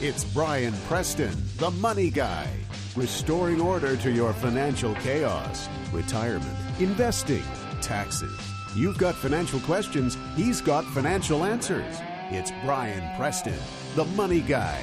[0.00, 2.48] It's Brian Preston, the money guy,
[2.94, 7.42] restoring order to your financial chaos, retirement, investing,
[7.82, 8.38] taxes.
[8.76, 11.96] You've got financial questions, he's got financial answers.
[12.30, 13.58] It's Brian Preston,
[13.96, 14.80] the money guy.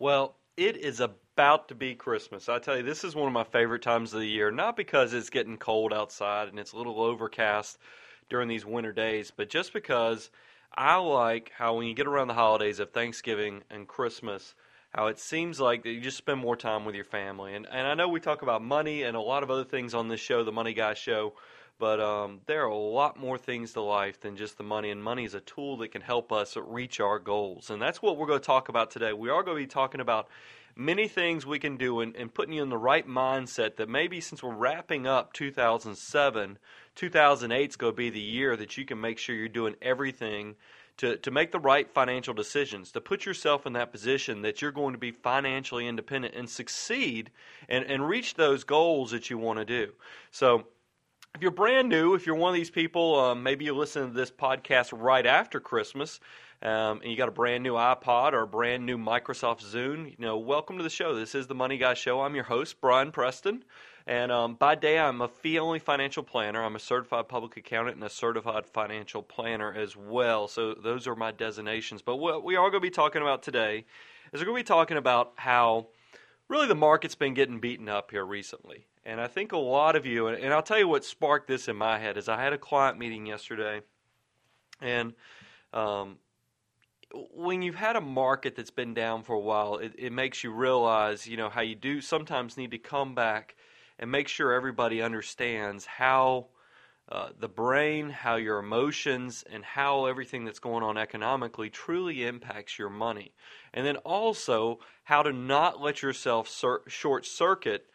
[0.00, 2.48] Well, it is about to be Christmas.
[2.48, 5.14] I tell you, this is one of my favorite times of the year, not because
[5.14, 7.78] it's getting cold outside and it's a little overcast
[8.30, 10.28] during these winter days, but just because
[10.74, 14.54] I like how when you get around the holidays of Thanksgiving and Christmas,
[14.94, 17.54] how it seems like that you just spend more time with your family.
[17.54, 20.08] And and I know we talk about money and a lot of other things on
[20.08, 21.34] this show, the Money Guy Show,
[21.78, 24.90] but um, there are a lot more things to life than just the money.
[24.90, 27.70] And money is a tool that can help us reach our goals.
[27.70, 29.12] And that's what we're going to talk about today.
[29.12, 30.28] We are going to be talking about
[30.76, 34.20] many things we can do and, and putting you in the right mindset that maybe
[34.20, 36.58] since we're wrapping up 2007
[37.00, 40.54] 2008 is going to be the year that you can make sure you're doing everything
[40.98, 44.70] to, to make the right financial decisions, to put yourself in that position that you're
[44.70, 47.30] going to be financially independent and succeed
[47.70, 49.90] and, and reach those goals that you want to do.
[50.30, 50.66] So,
[51.34, 54.12] if you're brand new, if you're one of these people, um, maybe you listen to
[54.12, 56.20] this podcast right after Christmas,
[56.60, 60.26] um, and you got a brand new iPod or a brand new Microsoft Zune, you
[60.26, 61.14] know, welcome to the show.
[61.14, 62.20] This is the Money Guy Show.
[62.20, 63.64] I'm your host, Brian Preston.
[64.06, 66.62] And um, by day, I'm a fee only financial planner.
[66.62, 70.48] I'm a certified public accountant and a certified financial planner as well.
[70.48, 72.02] So those are my designations.
[72.02, 73.84] But what we are going to be talking about today
[74.32, 75.88] is we're going to be talking about how
[76.48, 78.86] really the market's been getting beaten up here recently.
[79.04, 81.76] And I think a lot of you, and I'll tell you what sparked this in
[81.76, 83.80] my head, is I had a client meeting yesterday.
[84.80, 85.14] And
[85.72, 86.18] um,
[87.34, 90.52] when you've had a market that's been down for a while, it, it makes you
[90.52, 93.56] realize, you know, how you do sometimes need to come back–
[94.00, 96.46] and make sure everybody understands how
[97.12, 102.78] uh, the brain, how your emotions, and how everything that's going on economically truly impacts
[102.78, 103.32] your money.
[103.74, 107.86] And then also how to not let yourself cir- short circuit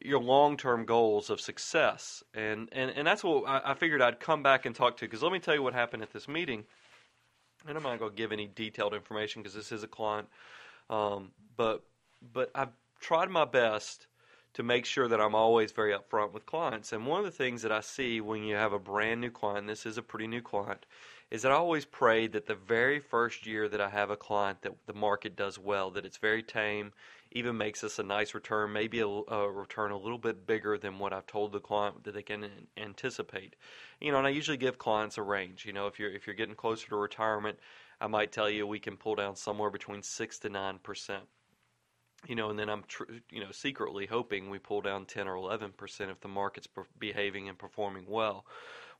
[0.00, 2.22] your long term goals of success.
[2.34, 5.06] And, and, and that's what I, I figured I'd come back and talk to.
[5.06, 6.64] Because let me tell you what happened at this meeting.
[7.66, 10.28] And I'm not going to give any detailed information because this is a client.
[10.90, 11.84] Um, but,
[12.32, 14.08] but I've tried my best
[14.54, 16.92] to make sure that I'm always very upfront with clients.
[16.92, 19.66] And one of the things that I see when you have a brand new client,
[19.66, 20.86] this is a pretty new client,
[21.30, 24.62] is that I always pray that the very first year that I have a client
[24.62, 26.92] that the market does well, that it's very tame,
[27.32, 31.00] even makes us a nice return, maybe a, a return a little bit bigger than
[31.00, 33.56] what I've told the client that they can anticipate.
[34.00, 35.66] You know, and I usually give clients a range.
[35.66, 37.58] You know, if you're if you're getting closer to retirement,
[38.00, 41.24] I might tell you we can pull down somewhere between six to nine percent
[42.26, 45.36] you know, and then I'm, tr- you know, secretly hoping we pull down 10 or
[45.36, 48.44] 11 percent if the market's per- behaving and performing well.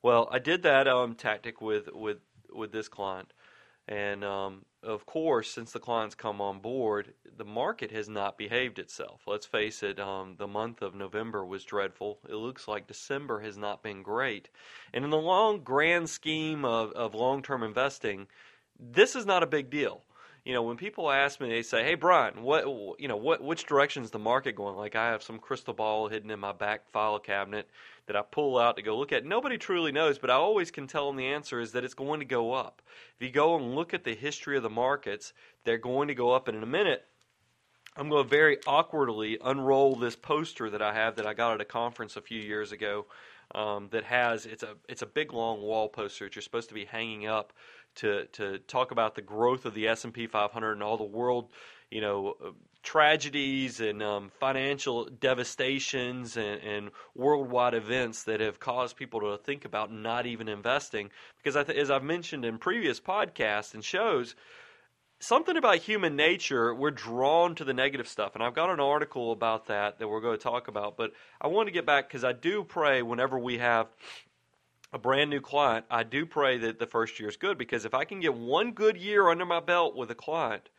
[0.01, 2.17] Well, I did that um, tactic with with
[2.53, 3.33] with this client,
[3.87, 8.77] and um, of course, since the client's come on board, the market has not behaved
[8.77, 9.21] itself.
[9.25, 12.19] Let's face it, um, the month of November was dreadful.
[12.29, 14.49] It looks like December has not been great,
[14.93, 18.27] and in the long grand scheme of, of long term investing,
[18.79, 20.03] this is not a big deal
[20.45, 22.65] you know, when people ask me, they say, "Hey, Brian, what
[22.99, 26.07] you know, what which direction is the market going?" Like I have some crystal ball
[26.07, 27.67] hidden in my back file cabinet
[28.05, 29.25] that I pull out to go look at.
[29.25, 32.19] Nobody truly knows, but I always can tell them the answer is that it's going
[32.19, 32.83] to go up.
[33.19, 35.33] If you go and look at the history of the markets,
[35.63, 36.47] they're going to go up.
[36.47, 37.07] And in a minute,
[37.97, 41.61] I'm going to very awkwardly unroll this poster that I have that I got at
[41.61, 43.07] a conference a few years ago.
[43.53, 46.73] Um, that has it's a it's a big long wall poster that you're supposed to
[46.73, 47.53] be hanging up
[47.95, 51.03] to to talk about the growth of the S and P 500 and all the
[51.03, 51.49] world,
[51.89, 52.35] you know,
[52.85, 59.65] tragedies and um, financial devastations and, and, worldwide events that have caused people to think
[59.65, 61.09] about not even investing.
[61.37, 64.35] Because th- as I've mentioned in previous podcasts and shows,
[65.19, 68.35] something about human nature, we're drawn to the negative stuff.
[68.35, 70.97] And I've got an article about that that we're going to talk about.
[70.97, 73.87] But I want to get back because I do pray whenever we have
[74.95, 77.93] a brand new client, I do pray that the first year is good because if
[77.93, 80.69] I can get one good year under my belt with a client,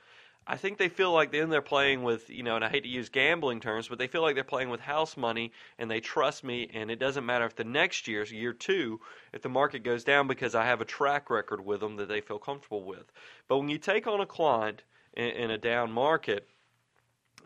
[0.47, 2.89] I think they feel like then they're playing with, you know, and I hate to
[2.89, 6.45] use gambling terms, but they feel like they're playing with house money and they trust
[6.45, 6.71] me.
[6.73, 9.01] And it doesn't matter if the next year's year two,
[9.35, 12.23] if the market goes down because I have a track record with them that they
[12.23, 13.13] feel comfortable with.
[13.49, 14.83] But when you take on a client
[15.13, 16.49] in, in a down market,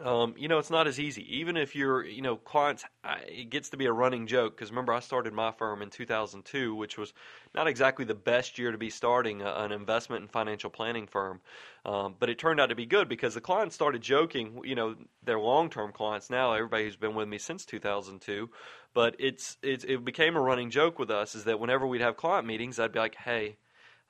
[0.04, 1.38] um, you know, it's not as easy.
[1.38, 2.84] Even if you're, you know, clients,
[3.26, 6.74] it gets to be a running joke because remember, I started my firm in 2002,
[6.74, 7.12] which was
[7.54, 11.40] not exactly the best year to be starting a, an investment and financial planning firm.
[11.84, 14.96] Um, but it turned out to be good because the clients started joking, you know,
[15.22, 18.50] they're long term clients now, everybody who's been with me since 2002.
[18.94, 22.16] But it's, it's, it became a running joke with us is that whenever we'd have
[22.16, 23.56] client meetings, I'd be like, hey,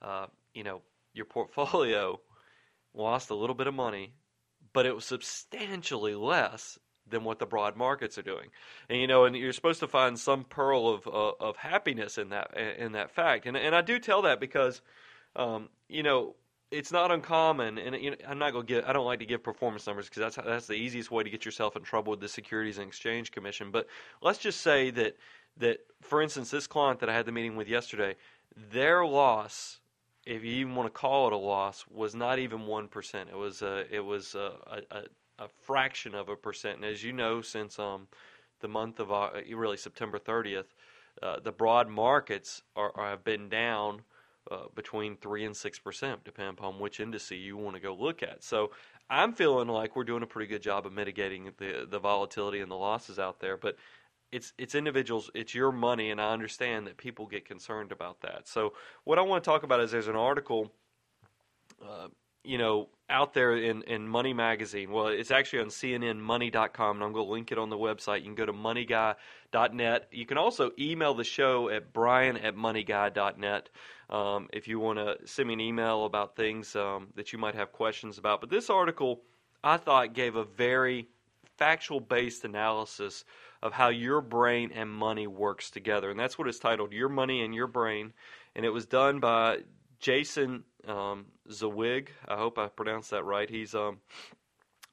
[0.02, 0.82] uh, you know,
[1.14, 2.20] your portfolio
[2.94, 4.14] lost a little bit of money,
[4.72, 6.78] but it was substantially less
[7.08, 8.48] than what the broad markets are doing.
[8.88, 12.30] And you know, and you're supposed to find some pearl of uh, of happiness in
[12.30, 13.46] that in that fact.
[13.46, 14.80] And and I do tell that because
[15.36, 16.34] um, you know,
[16.70, 18.84] it's not uncommon, and you know, I'm not to give.
[18.86, 21.44] I don't like to give performance numbers because that's that's the easiest way to get
[21.44, 23.70] yourself in trouble with the Securities and Exchange Commission.
[23.70, 23.86] But
[24.22, 25.16] let's just say that
[25.58, 28.14] that, for instance, this client that I had the meeting with yesterday,
[28.56, 29.79] their loss,
[30.30, 33.30] if you even want to call it a loss, was not even one percent.
[33.30, 34.52] It was a, it was a,
[34.90, 35.02] a,
[35.40, 36.76] a, fraction of a percent.
[36.76, 38.06] And as you know, since um,
[38.60, 40.66] the month of uh, really September 30th,
[41.20, 44.02] uh, the broad markets are, are have been down
[44.48, 48.22] uh, between three and six percent, depending upon which indice you want to go look
[48.22, 48.44] at.
[48.44, 48.70] So
[49.10, 52.70] I'm feeling like we're doing a pretty good job of mitigating the the volatility and
[52.70, 53.56] the losses out there.
[53.56, 53.74] But
[54.32, 58.48] it's it's individuals, it's your money, and I understand that people get concerned about that.
[58.48, 58.74] So
[59.04, 60.72] what I want to talk about is there's an article.
[61.82, 62.08] Uh,
[62.42, 64.90] you know, out there in, in Money Magazine.
[64.90, 68.20] Well, it's actually on CNNMoney.com, and I'm going to link it on the website.
[68.20, 70.08] You can go to moneyguy.net.
[70.10, 73.68] You can also email the show at brian at moneyguy.net
[74.08, 77.54] um, if you want to send me an email about things um, that you might
[77.54, 78.40] have questions about.
[78.40, 79.20] But this article,
[79.62, 81.08] I thought, gave a very
[81.58, 83.24] factual based analysis
[83.62, 86.10] of how your brain and money works together.
[86.10, 88.12] And that's what it's titled Your Money and Your Brain.
[88.54, 89.58] And it was done by
[89.98, 92.10] Jason um, Zweig.
[92.26, 93.48] I hope I pronounced that right.
[93.48, 93.98] He's um,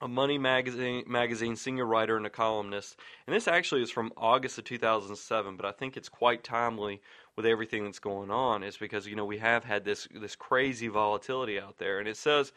[0.02, 2.98] a Money magazine magazine senior writer and a columnist.
[3.25, 7.02] And this actually is from August of 2007, but I think it's quite timely
[7.36, 10.88] with everything that's going on is because you know we have had this this crazy
[10.88, 12.52] volatility out there, and it says,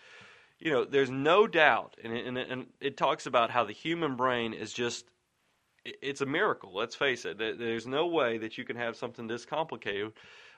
[0.59, 3.73] you know, there's no doubt, and it, and, it, and it talks about how the
[3.73, 5.07] human brain is just
[5.85, 6.73] it's a miracle.
[6.75, 7.39] Let's face it.
[7.39, 10.13] There's no way that you can have something this complicated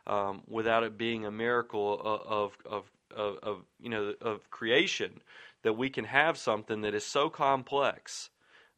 [0.07, 5.21] um, without it being a miracle of, of of, of you know of creation
[5.63, 8.31] that we can have something that is so complex.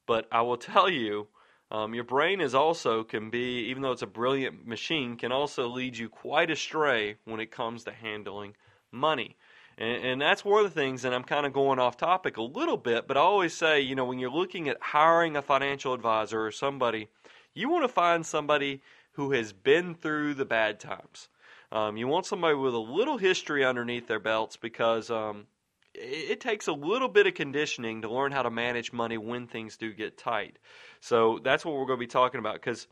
[0.06, 1.28] But I will tell you,
[1.70, 5.68] um, your brain is also can be, even though it's a brilliant machine, can also
[5.68, 8.54] lead you quite astray when it comes to handling
[8.92, 9.36] money.
[9.78, 12.42] And, and that's one of the things, and I'm kind of going off topic a
[12.42, 15.94] little bit, but I always say, you know, when you're looking at hiring a financial
[15.94, 17.08] advisor or somebody,
[17.54, 18.80] you want to find somebody
[19.12, 21.28] who has been through the bad times.
[21.72, 25.46] Um, you want somebody with a little history underneath their belts because um,
[25.94, 29.46] it, it takes a little bit of conditioning to learn how to manage money when
[29.46, 30.58] things do get tight.
[31.00, 32.86] So that's what we're going to be talking about because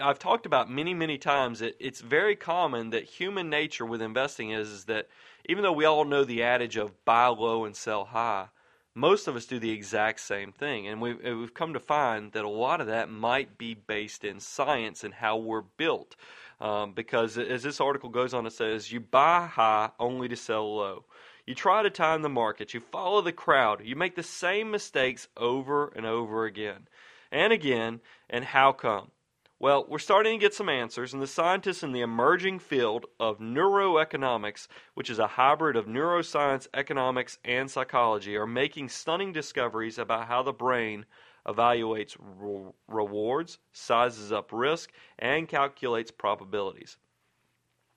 [0.00, 4.50] I've talked about many, many times that it's very common that human nature with investing
[4.50, 5.08] is, is that
[5.48, 8.48] even though we all know the adage of buy low and sell high,
[8.94, 10.86] most of us do the exact same thing.
[10.86, 14.38] And we've, we've come to find that a lot of that might be based in
[14.40, 16.14] science and how we're built.
[16.60, 20.76] Um, because as this article goes on, it says, you buy high only to sell
[20.76, 21.04] low.
[21.44, 22.72] You try to time the market.
[22.72, 23.84] You follow the crowd.
[23.84, 26.86] You make the same mistakes over and over again
[27.32, 28.00] and again.
[28.30, 29.10] And how come?
[29.64, 33.38] Well, we're starting to get some answers, and the scientists in the emerging field of
[33.38, 40.26] neuroeconomics, which is a hybrid of neuroscience, economics, and psychology, are making stunning discoveries about
[40.26, 41.06] how the brain
[41.46, 46.98] evaluates re- rewards, sizes up risk, and calculates probabilities.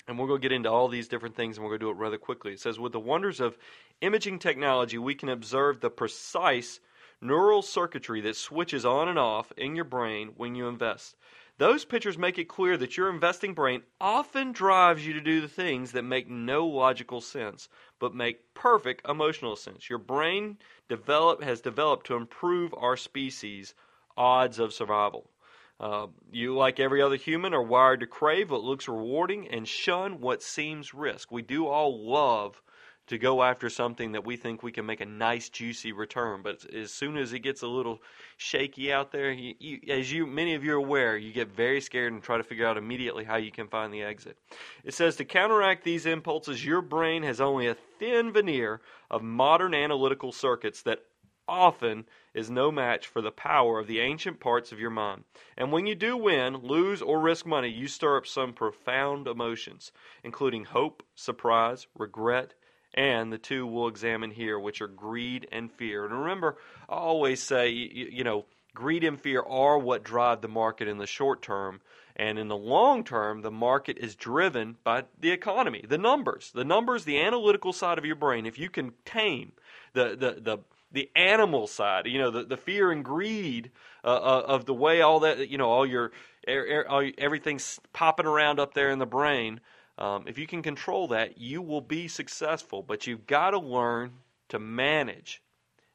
[0.07, 1.91] And we're going to get into all these different things and we're going to do
[1.91, 2.53] it rather quickly.
[2.53, 3.57] It says, with the wonders of
[3.99, 6.79] imaging technology, we can observe the precise
[7.19, 11.17] neural circuitry that switches on and off in your brain when you invest.
[11.59, 15.47] Those pictures make it clear that your investing brain often drives you to do the
[15.47, 19.89] things that make no logical sense, but make perfect emotional sense.
[19.89, 23.73] Your brain develop, has developed to improve our species'
[24.15, 25.31] odds of survival.
[25.79, 30.21] Uh, you, like every other human, are wired to crave what looks rewarding and shun
[30.21, 31.31] what seems risk.
[31.31, 32.61] We do all love
[33.07, 36.41] to go after something that we think we can make a nice, juicy return.
[36.43, 38.01] But as soon as it gets a little
[38.35, 41.81] shaky out there, you, you, as you many of you are aware, you get very
[41.81, 44.37] scared and try to figure out immediately how you can find the exit.
[44.83, 49.73] It says to counteract these impulses, your brain has only a thin veneer of modern
[49.73, 50.99] analytical circuits that
[51.47, 55.23] often is no match for the power of the ancient parts of your mind.
[55.57, 59.93] And when you do win, lose, or risk money, you stir up some profound emotions,
[60.23, 62.53] including hope, surprise, regret,
[62.93, 66.05] and the two we'll examine here, which are greed and fear.
[66.05, 66.57] And remember,
[66.89, 70.97] I always say, you, you know, greed and fear are what drive the market in
[70.97, 71.81] the short term.
[72.15, 76.63] And in the long term, the market is driven by the economy, the numbers, the
[76.63, 78.47] numbers, the analytical side of your brain.
[78.47, 79.51] If you can tame
[79.93, 80.57] the, the, the
[80.91, 83.71] the animal side, you know, the, the fear and greed
[84.03, 86.11] uh, uh, of the way all that, you know, all your
[86.47, 89.59] er, er, all, everything's popping around up there in the brain.
[89.97, 92.83] Um, if you can control that, you will be successful.
[92.83, 94.11] But you've got to learn
[94.49, 95.41] to manage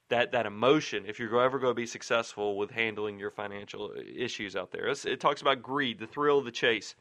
[0.09, 4.55] that that emotion if you're ever going to be successful with handling your financial issues
[4.57, 4.89] out there.
[4.89, 6.95] It's, it talks about greed, the thrill of the chase.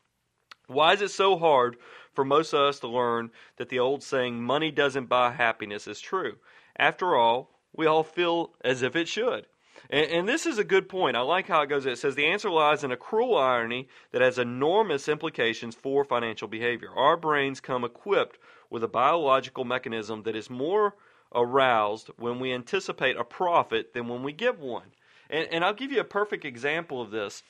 [0.68, 1.76] Why is it so hard
[2.14, 6.00] for most of us to learn that the old saying, money doesn't buy happiness, is
[6.00, 6.38] true?
[6.78, 9.46] After all, we all feel as if it should.
[9.92, 11.18] And, and, this is a good point.
[11.18, 11.86] I like how it goes.
[11.86, 16.48] It says the answer lies in a cruel irony that has enormous implications for financial
[16.48, 16.90] behavior.
[16.96, 20.96] Our brains come equipped with a biological mechanism that is more
[21.36, 24.88] aroused when we anticipate a profit than when we give one.
[25.30, 27.44] And, and I'll give you a perfect example of this.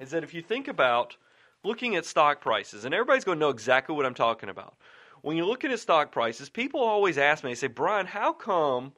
[0.00, 1.16] Is that if you think about
[1.64, 4.74] looking at stock prices, and everybody's going to know exactly what I'm talking about.
[5.20, 8.92] When you're looking at stock prices, people always ask me, they say, Brian, how come,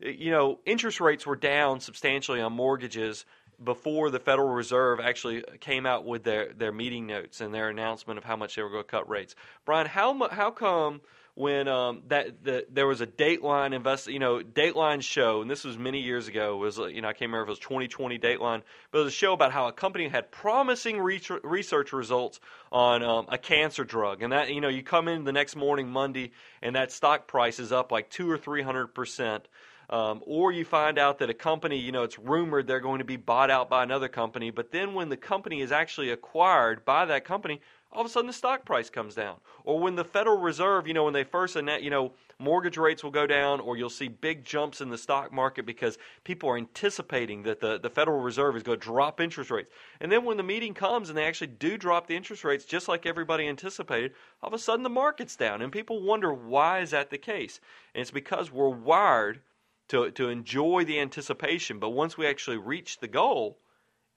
[0.00, 3.24] you know, interest rates were down substantially on mortgages
[3.62, 8.18] before the Federal Reserve actually came out with their, their meeting notes and their announcement
[8.18, 9.34] of how much they were going to cut rates?
[9.64, 11.00] Brian, how, how come
[11.34, 15.64] when um, that the, there was a Dateline invest, you know, Dateline show, and this
[15.64, 16.56] was many years ago.
[16.56, 19.16] Was you know I can't remember if it was 2020 Dateline, but it was a
[19.16, 24.32] show about how a company had promising research results on um, a cancer drug, and
[24.32, 26.30] that you know you come in the next morning Monday,
[26.62, 29.48] and that stock price is up like two or three hundred percent.
[29.94, 33.04] Um, or you find out that a company, you know, it's rumored they're going to
[33.04, 37.04] be bought out by another company, but then when the company is actually acquired by
[37.04, 37.60] that company,
[37.92, 39.36] all of a sudden the stock price comes down.
[39.62, 43.04] Or when the Federal Reserve, you know, when they first announce, you know, mortgage rates
[43.04, 46.56] will go down, or you'll see big jumps in the stock market because people are
[46.56, 49.70] anticipating that the, the Federal Reserve is going to drop interest rates.
[50.00, 52.88] And then when the meeting comes and they actually do drop the interest rates just
[52.88, 54.10] like everybody anticipated,
[54.42, 55.62] all of a sudden the market's down.
[55.62, 57.60] And people wonder why is that the case?
[57.94, 59.40] And it's because we're wired
[59.88, 63.58] to, to enjoy the anticipation, but once we actually reach the goal,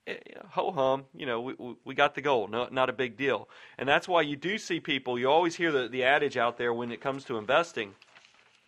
[0.08, 0.16] Eh,
[0.52, 3.50] ho hum, you know, we, we got the goal, no, not a big deal.
[3.78, 6.74] And that's why you do see people, you always hear the, the adage out there
[6.74, 7.94] when it comes to investing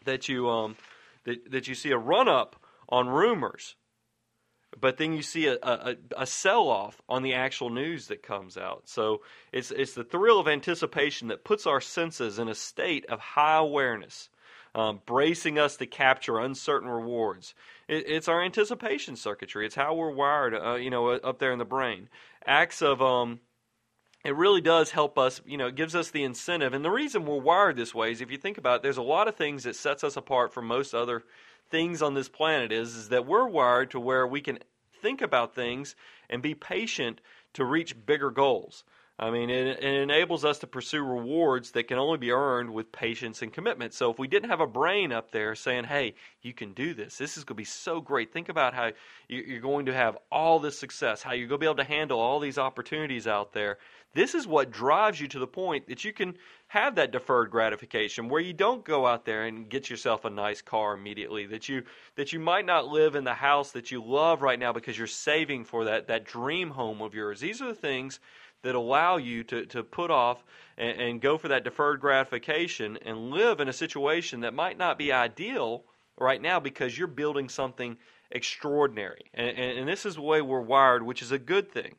[0.03, 0.75] that you, um,
[1.24, 2.58] that, that you see a run up
[2.89, 3.75] on rumors,
[4.79, 8.58] but then you see a, a, a sell off on the actual news that comes
[8.58, 8.84] out.
[8.86, 9.22] So
[9.53, 13.58] it's, it's the thrill of anticipation that puts our senses in a state of high
[13.58, 14.29] awareness
[14.76, 17.54] um, bracing us to capture uncertain rewards.
[17.88, 19.66] It, it's our anticipation circuitry.
[19.66, 22.10] It's how we're wired, uh, you know, up there in the brain.
[22.46, 23.40] Acts of um,
[24.26, 26.74] it really does help us, you know, it gives us the incentive.
[26.74, 29.02] And the reason we're wired this way is if you think about it, there's a
[29.02, 31.24] lot of things that sets us apart from most other
[31.70, 34.60] things on this planet is, is that we're wired to where we can
[35.02, 35.96] think about things
[36.30, 37.22] and be patient
[37.54, 38.84] to reach bigger goals.
[39.22, 42.90] I mean, it, it, enables us to pursue rewards that can only be earned with
[42.94, 43.94] patience and commitment.
[43.94, 47.18] So, if we didn't have a brain up there saying, hey, you can do this,
[47.18, 48.32] this is going to be so great.
[48.32, 48.92] Think about how
[49.28, 52.20] you're going to have all this success, how you're going to be able to handle
[52.20, 53.78] all these opportunities out there.
[54.13, 56.36] This is what drives you to the point that you can
[56.68, 60.62] have that deferred gratification where you don't go out there and get yourself a nice
[60.62, 61.84] car immediately that you
[62.16, 65.08] that you might not live in the house that you love right now because you're
[65.08, 68.20] saving for that that dream home of yours these are the things
[68.62, 70.44] that allow you to, to put off
[70.78, 74.98] and, and go for that deferred gratification and live in a situation that might not
[74.98, 75.84] be ideal
[76.18, 77.98] right now because you're building something
[78.32, 79.25] extraordinary.
[79.34, 81.96] And, and, and, this is the way we're wired, which is a good thing.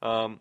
[0.00, 0.40] Um,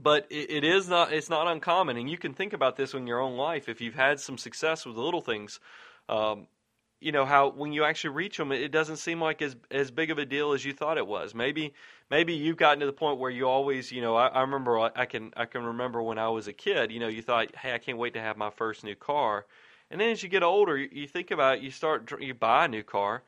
[0.00, 3.20] but it, is not it's not uncommon, and you can think about this in your
[3.20, 3.68] own life.
[3.68, 5.60] If you've had some success with little things,
[6.08, 6.46] um,
[7.00, 10.10] you know how when you actually reach them, it doesn't seem like as as big
[10.10, 11.34] of a deal as you thought it was.
[11.34, 11.74] Maybe
[12.10, 15.04] maybe you've gotten to the point where you always, you know, I, I remember I
[15.04, 17.78] can I can remember when I was a kid, you know, you thought, hey, I
[17.78, 19.46] can't wait to have my first new car,
[19.90, 22.64] and then as you get older, you, you think about it, you start you buy
[22.64, 23.22] a new car.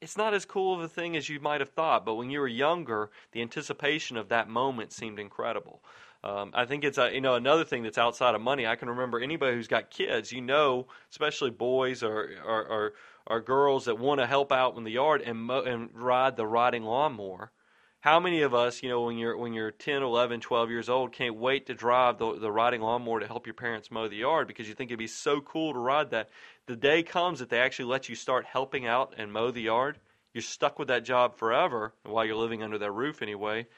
[0.00, 2.38] It's not as cool of a thing as you might have thought, but when you
[2.38, 5.82] were younger, the anticipation of that moment seemed incredible.
[6.24, 8.66] Um, I think it's a, you know another thing that's outside of money.
[8.66, 12.92] I can remember anybody who's got kids, you know, especially boys or or, or,
[13.28, 16.46] or girls that want to help out in the yard and mo- and ride the
[16.46, 17.52] riding lawnmower.
[18.00, 21.12] How many of us, you know, when you're when you're 10, 11, 12 years old,
[21.12, 24.48] can't wait to drive the the riding lawnmower to help your parents mow the yard
[24.48, 26.30] because you think it'd be so cool to ride that.
[26.66, 29.98] The day comes that they actually let you start helping out and mow the yard.
[30.34, 33.68] You're stuck with that job forever while you're living under their roof anyway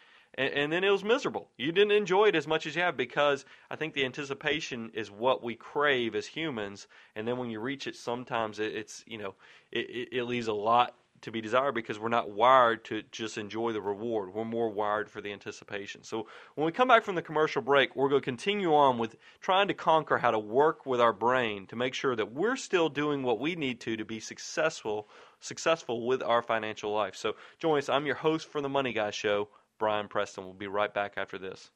[0.41, 1.51] and, and, then it was miserable.
[1.59, 5.11] You didn't enjoy it as much as you have because I think the anticipation is
[5.11, 9.19] what we crave as humans, and then when you reach it, sometimes it, it's you
[9.19, 9.35] know
[9.71, 13.73] it, it, leaves a lot to be desired because we're not wired to just enjoy
[13.73, 14.33] the reward.
[14.33, 16.03] We're more wired for the anticipation.
[16.03, 19.17] So when we come back from the commercial break, we're going to continue on with
[19.43, 22.89] trying to conquer how to work with our brain to make sure that we're still
[22.89, 25.07] doing what we need to to be successful
[25.41, 27.17] successful with our financial life.
[27.17, 27.89] So join us.
[27.89, 29.49] I'm your host for the Money Guy Show.
[29.81, 30.45] Brian Preston.
[30.45, 31.71] We'll be right back after this.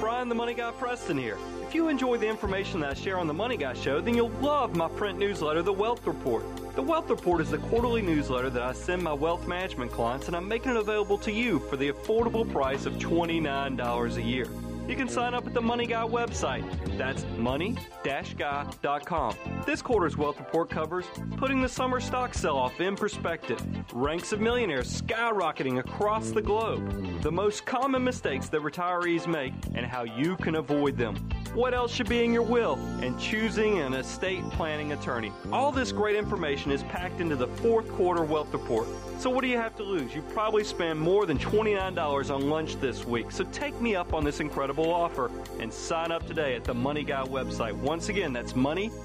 [0.00, 1.36] Brian the Money Guy Preston here.
[1.62, 4.30] If you enjoy the information that I share on the Money Guy Show, then you'll
[4.40, 6.44] love my print newsletter, The Wealth Report.
[6.74, 10.34] The Wealth Report is the quarterly newsletter that I send my wealth management clients, and
[10.34, 14.48] I'm making it available to you for the affordable price of $29 a year.
[14.86, 16.62] You can sign up at the Money Guy website.
[16.98, 19.36] That's money-guy.com.
[19.64, 21.06] This quarter's wealth report covers
[21.38, 23.64] putting the summer stock sell-off in perspective,
[23.94, 29.86] ranks of millionaires skyrocketing across the globe, the most common mistakes that retirees make, and
[29.86, 31.16] how you can avoid them.
[31.54, 35.32] What else should be in your will, and choosing an estate planning attorney.
[35.50, 38.86] All this great information is packed into the fourth quarter wealth report.
[39.24, 40.14] So what do you have to lose?
[40.14, 43.32] You probably spend more than $29 on lunch this week.
[43.32, 47.04] So take me up on this incredible offer and sign up today at the Money
[47.04, 47.72] Guy website.
[47.72, 49.00] Once again, that's money-guy.com.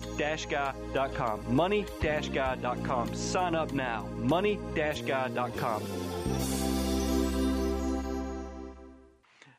[1.55, 3.15] Money-guy.com.
[3.15, 4.09] Sign up now.
[4.17, 5.83] Money-guy.com.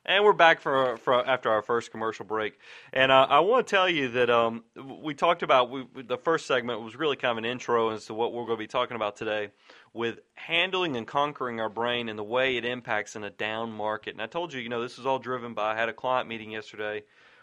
[0.06, 2.58] And we're back for, for after our first commercial break,
[2.90, 4.64] and uh, I want to tell you that um,
[5.02, 8.14] we talked about we, the first segment was really kind of an intro as to
[8.14, 9.50] what we're going to be talking about today,
[9.92, 14.14] with handling and conquering our brain and the way it impacts in a down market.
[14.14, 15.72] And I told you, you know, this is all driven by.
[15.72, 17.02] I had a client meeting yesterday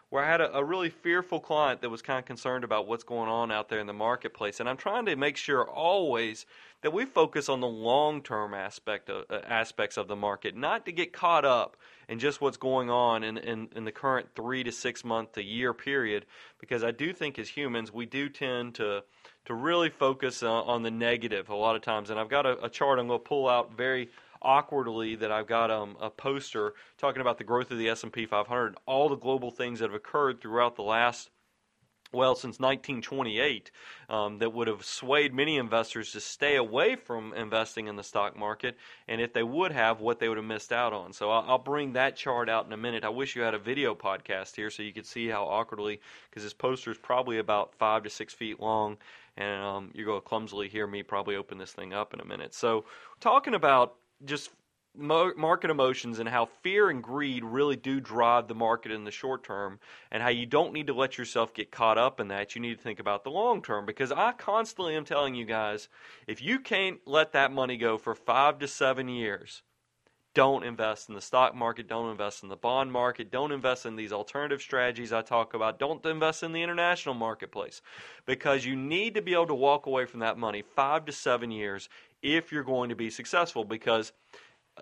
[0.10, 3.04] where I had a, a really fearful client that was kind of concerned about what's
[3.04, 6.48] going on out there in the marketplace, and I'm trying to make sure always
[6.82, 10.92] that we focus on the long-term aspect of, uh, aspects of the market, not to
[10.92, 11.78] get caught up
[12.10, 15.44] in just what's going on in, in, in the current three to six month to
[15.44, 16.26] year period,
[16.60, 19.04] because I do think as humans we do tend to
[19.46, 22.10] to really focus uh, on the negative a lot of times.
[22.10, 24.10] And I've got a, a chart I'm going to pull out very
[24.42, 28.76] awkwardly that I've got um, a poster talking about the growth of the S&P 500,
[28.86, 31.30] all the global things that have occurred throughout the last
[32.18, 33.70] well, since 1928,
[34.10, 38.36] um, that would have swayed many investors to stay away from investing in the stock
[38.36, 38.76] market,
[39.08, 41.14] and if they would have, what they would have missed out on.
[41.14, 43.04] So I'll, I'll bring that chart out in a minute.
[43.04, 46.44] I wish you had a video podcast here so you could see how awkwardly, because
[46.44, 48.98] this poster is probably about five to six feet long,
[49.38, 52.26] and um, you're going to clumsily hear me probably open this thing up in a
[52.26, 52.56] minute.
[52.56, 52.86] So,
[53.20, 53.94] talking about
[54.26, 54.50] just
[54.98, 59.44] market emotions and how fear and greed really do drive the market in the short
[59.44, 59.80] term
[60.12, 62.56] and how you don't need to let yourself get caught up in that.
[62.56, 65.90] You need to think about the long term because i constantly am telling you guys
[66.28, 69.64] if you can't let that money go for five to seven years
[70.34, 73.96] don't invest in the stock market don't invest in the bond market don't invest in
[73.96, 77.82] these alternative strategies i talk about don't invest in the international marketplace
[78.26, 81.50] because you need to be able to walk away from that money five to seven
[81.50, 81.90] years
[82.22, 84.12] if you're going to be successful because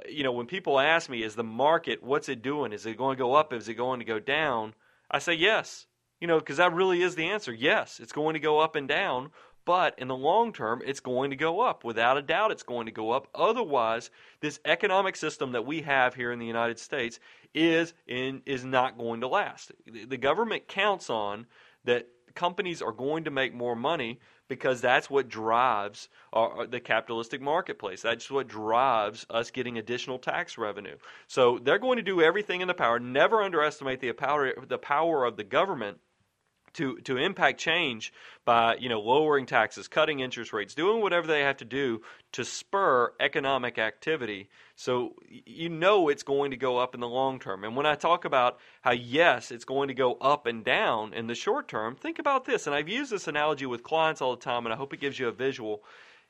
[0.09, 2.73] you know, when people ask me, is the market, what's it doing?
[2.73, 3.53] Is it going to go up?
[3.53, 4.73] Is it going to go down?
[5.09, 5.87] I say yes,
[6.19, 7.53] you know, because that really is the answer.
[7.53, 9.31] Yes, it's going to go up and down,
[9.65, 11.83] but in the long term, it's going to go up.
[11.83, 13.27] Without a doubt, it's going to go up.
[13.33, 17.19] Otherwise, this economic system that we have here in the United States
[17.53, 19.71] is in, is not going to last.
[19.85, 21.47] The government counts on
[21.85, 27.41] that companies are going to make more money because that's what drives our, the capitalistic
[27.41, 28.01] marketplace.
[28.01, 30.95] That's what drives us getting additional tax revenue.
[31.27, 32.99] So they're going to do everything in the power.
[32.99, 35.99] Never underestimate the power the power of the government
[36.75, 38.13] to to impact change
[38.45, 42.01] by you know lowering taxes, cutting interest rates, doing whatever they have to do
[42.33, 44.49] to spur economic activity.
[44.75, 47.63] So you know it's going to go up in the long term.
[47.63, 51.27] And when I talk about how yes, it's going to go up and down in
[51.27, 52.67] the short term, think about this.
[52.67, 55.17] And I've used this analogy with clients all the time, and I hope it gives
[55.17, 55.83] you a visual.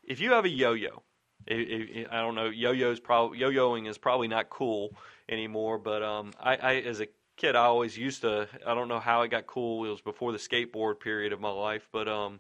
[0.04, 1.02] If you have a yo-yo,
[1.50, 4.96] I don't know, yo-yo's probably yo-yoing is probably not cool
[5.28, 8.48] anymore, but um, I, I as a kid, I always used to.
[8.66, 9.86] I don't know how it got cool.
[9.86, 12.40] It was before the skateboard period of my life, but um,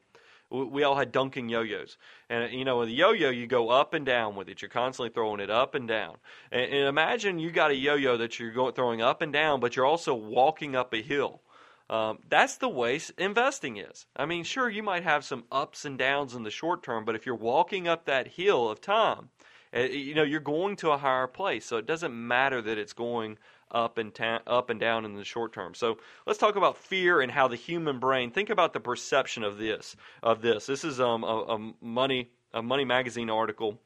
[0.49, 1.97] we, all had Duncan yo-yos,
[2.29, 4.61] and you know, with a yo-yo, you go up and down with it.
[4.61, 6.17] You're constantly throwing it up and down.
[6.51, 9.75] And, and imagine you got a yo-yo that you're going throwing up and down, but
[9.75, 11.41] you're also walking up a hill.
[11.89, 14.07] Um, that's the way investing is.
[14.15, 17.15] I mean, sure, you might have some ups and downs in the short term, but
[17.15, 19.29] if you're walking up that hill of time,
[19.75, 21.65] uh, you know, you're going to a higher place.
[21.65, 23.37] So it doesn't matter that it's going
[23.71, 25.73] up and ta- up and down in the short term.
[25.73, 28.31] So let's talk about fear and how the human brain.
[28.31, 29.95] Think about the perception of this.
[30.23, 30.65] Of this.
[30.65, 33.79] This is um, a, a money a money magazine article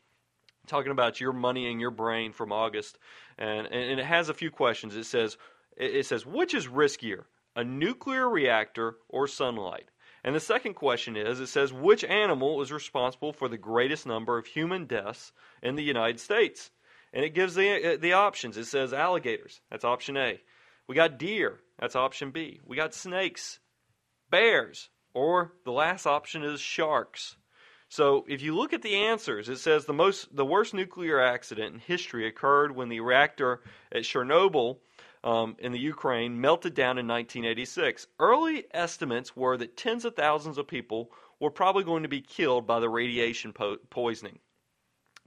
[0.68, 2.98] talking about your money and your brain from August,
[3.38, 4.96] and and it has a few questions.
[4.96, 5.38] It says
[5.76, 7.24] it says which is riskier,
[7.56, 9.90] a nuclear reactor or sunlight?
[10.24, 14.38] And the second question is it says which animal is responsible for the greatest number
[14.38, 15.32] of human deaths
[15.64, 16.72] in the United States?
[17.14, 18.58] And it gives the, uh, the options.
[18.58, 20.40] It says alligators, that's option A.
[20.88, 22.60] We got deer, that's option B.
[22.66, 23.60] We got snakes,
[24.30, 27.36] bears, or the last option is sharks.
[27.90, 31.74] So if you look at the answers, it says the most the worst nuclear accident
[31.74, 34.78] in history occurred when the reactor at Chernobyl
[35.24, 38.06] um, in the Ukraine melted down in 1986.
[38.20, 42.68] Early estimates were that tens of thousands of people were probably going to be killed
[42.68, 44.40] by the radiation po- poisoning.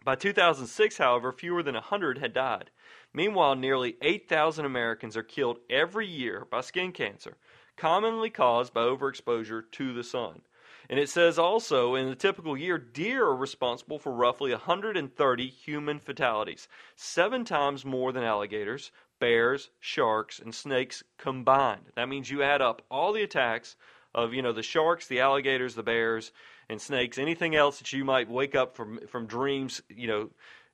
[0.05, 2.71] By 2006, however, fewer than 100 had died.
[3.13, 7.37] Meanwhile, nearly 8,000 Americans are killed every year by skin cancer,
[7.77, 10.43] commonly caused by overexposure to the sun.
[10.91, 16.01] And it says also in a typical year, deer are responsible for roughly 130 human
[16.01, 21.93] fatalities, seven times more than alligators, bears, sharks, and snakes combined.
[21.95, 23.77] That means you add up all the attacks
[24.15, 26.33] of you know the sharks, the alligators, the bears,
[26.69, 30.31] and snakes, anything else that you might wake up from from dreams, you know,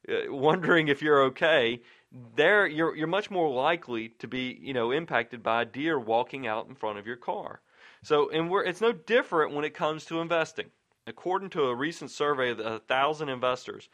[0.08, 1.80] uh, wondering if you're okay.
[2.36, 6.46] There, you're you're much more likely to be you know impacted by a deer walking
[6.46, 7.60] out in front of your car.
[8.02, 10.70] So, and we're, it's no different when it comes to investing.
[11.06, 13.88] According to a recent survey of a thousand investors,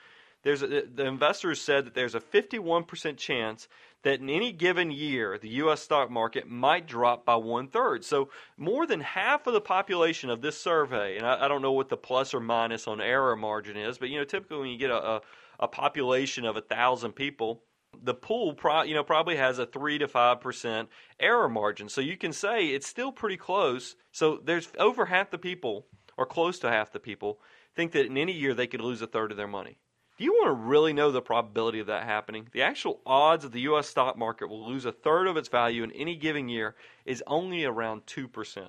[0.45, 3.69] there's a, the investors said that there's a 51% chance
[4.03, 5.81] that in any given year the U.S.
[5.81, 8.05] stock market might drop by one third.
[8.05, 11.73] So more than half of the population of this survey, and I, I, don't know
[11.73, 14.79] what the plus or minus on error margin is, but you know typically when you
[14.79, 15.21] get a, a,
[15.61, 17.63] a population of a thousand people,
[18.03, 21.89] the pool pro, you know probably has a three to five percent error margin.
[21.89, 23.97] So you can say it's still pretty close.
[24.13, 25.87] So there's over half the people,
[26.19, 27.41] or close to half the people,
[27.75, 29.79] think that in any year they could lose a third of their money.
[30.17, 32.47] Do you want to really know the probability of that happening?
[32.53, 33.89] The actual odds that the U.S.
[33.89, 37.65] stock market will lose a third of its value in any given year is only
[37.65, 38.69] around 2%.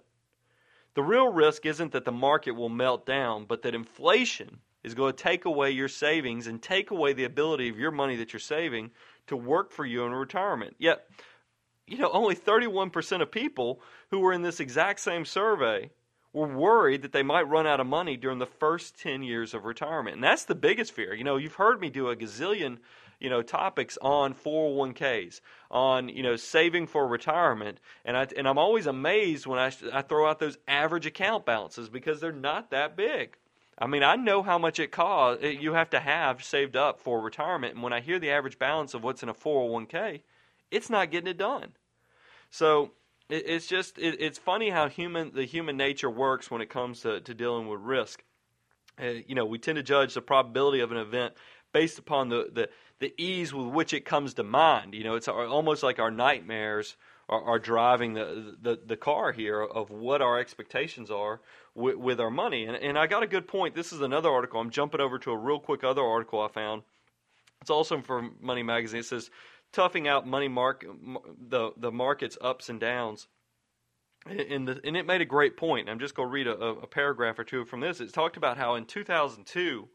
[0.96, 5.14] The real risk isn't that the market will melt down, but that inflation is going
[5.14, 8.40] to take away your savings and take away the ability of your money that you're
[8.40, 8.90] saving
[9.28, 10.76] to work for you in retirement.
[10.80, 11.08] Yet,
[11.86, 15.92] you know, only 31% of people who were in this exact same survey
[16.36, 19.64] were worried that they might run out of money during the first 10 years of
[19.64, 20.16] retirement.
[20.16, 21.14] And that's the biggest fear.
[21.14, 22.80] You know, you've heard me do a gazillion,
[23.22, 25.40] you know, topics on 401ks,
[25.72, 27.80] on, you know, saving for retirement.
[28.04, 31.88] And, I, and I'm always amazed when I, I throw out those average account balances
[31.88, 33.38] because they're not that big.
[33.80, 37.00] I mean, I know how much it costs, eh, you have to have saved up
[37.00, 37.76] for retirement.
[37.76, 40.22] And when I hear the average balance of what's in a 401k,
[40.70, 41.72] it's not getting it done.
[42.50, 42.92] So
[43.30, 47.02] it, it's just it, it's funny how human the human nature works when it comes
[47.02, 48.24] to, to dealing with risk.
[49.02, 51.34] Uh, you know, we tend to judge the probability of an event
[51.74, 54.94] based upon the, the, the ease with which it comes to mind.
[54.94, 56.96] You know, it's our, almost like our nightmares
[57.28, 61.42] are, are driving the, the, the car here of what our expectations are
[61.74, 62.66] with, with our money.
[62.66, 63.76] And, and I got a good point.
[63.76, 64.62] This is another article.
[64.62, 66.84] I'm jumping over to a real quick other article I found.
[67.60, 69.02] It's also from Money Magazine.
[69.02, 69.30] It says
[69.76, 70.86] toughing out money mark
[71.38, 73.28] the the market's ups and downs.
[74.28, 75.88] And, the, and it made a great point.
[75.88, 78.02] I'm just going to read a, a paragraph or two from this.
[78.02, 79.88] It talked about how in 2002,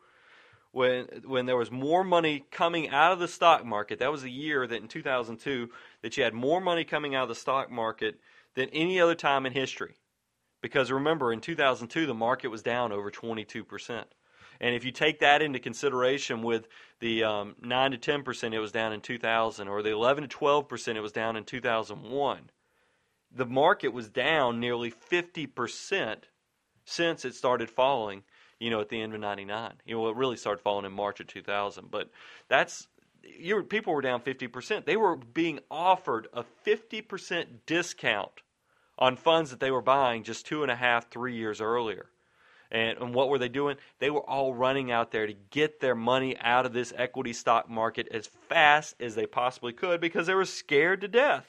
[0.70, 4.30] when when there was more money coming out of the stock market, that was a
[4.30, 5.70] year that in 2002
[6.02, 8.20] that you had more money coming out of the stock market
[8.54, 9.94] than any other time in history.
[10.62, 14.06] Because remember, in 2002 the market was down over 22 percent.
[14.60, 16.68] And if you take that into consideration with
[17.00, 20.28] the um, 9 to 10 percent it was down in 2000, or the 11 to
[20.28, 22.50] 12 percent it was down in 2001,
[23.32, 26.28] the market was down nearly 50 percent
[26.84, 28.22] since it started falling.
[28.58, 29.72] You know, at the end of '99.
[29.86, 31.90] You know, it really started falling in March of 2000.
[31.90, 32.10] But
[32.46, 32.88] that's
[33.22, 34.84] you people were down 50 percent.
[34.84, 38.42] They were being offered a 50 percent discount
[38.98, 42.10] on funds that they were buying just two and a half, three years earlier.
[42.70, 43.76] And, and what were they doing?
[43.98, 47.68] They were all running out there to get their money out of this equity stock
[47.68, 51.46] market as fast as they possibly could because they were scared to death.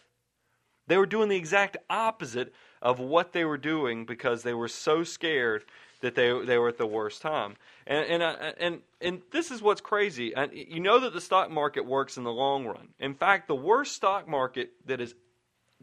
[0.87, 5.03] They were doing the exact opposite of what they were doing because they were so
[5.03, 5.63] scared
[6.01, 7.55] that they they were at the worst time.
[7.85, 10.33] And and uh, and and this is what's crazy.
[10.35, 12.89] And you know that the stock market works in the long run.
[12.99, 15.13] In fact, the worst stock market that is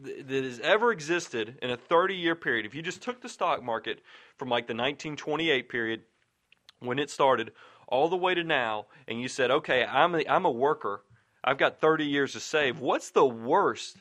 [0.01, 3.63] that has ever existed in a 30 year period, if you just took the stock
[3.63, 4.01] market
[4.37, 6.01] from like the 1928 period
[6.79, 7.51] when it started
[7.87, 11.01] all the way to now, and you said, okay, I'm a, I'm a worker,
[11.43, 13.97] I've got 30 years to save, what's the worst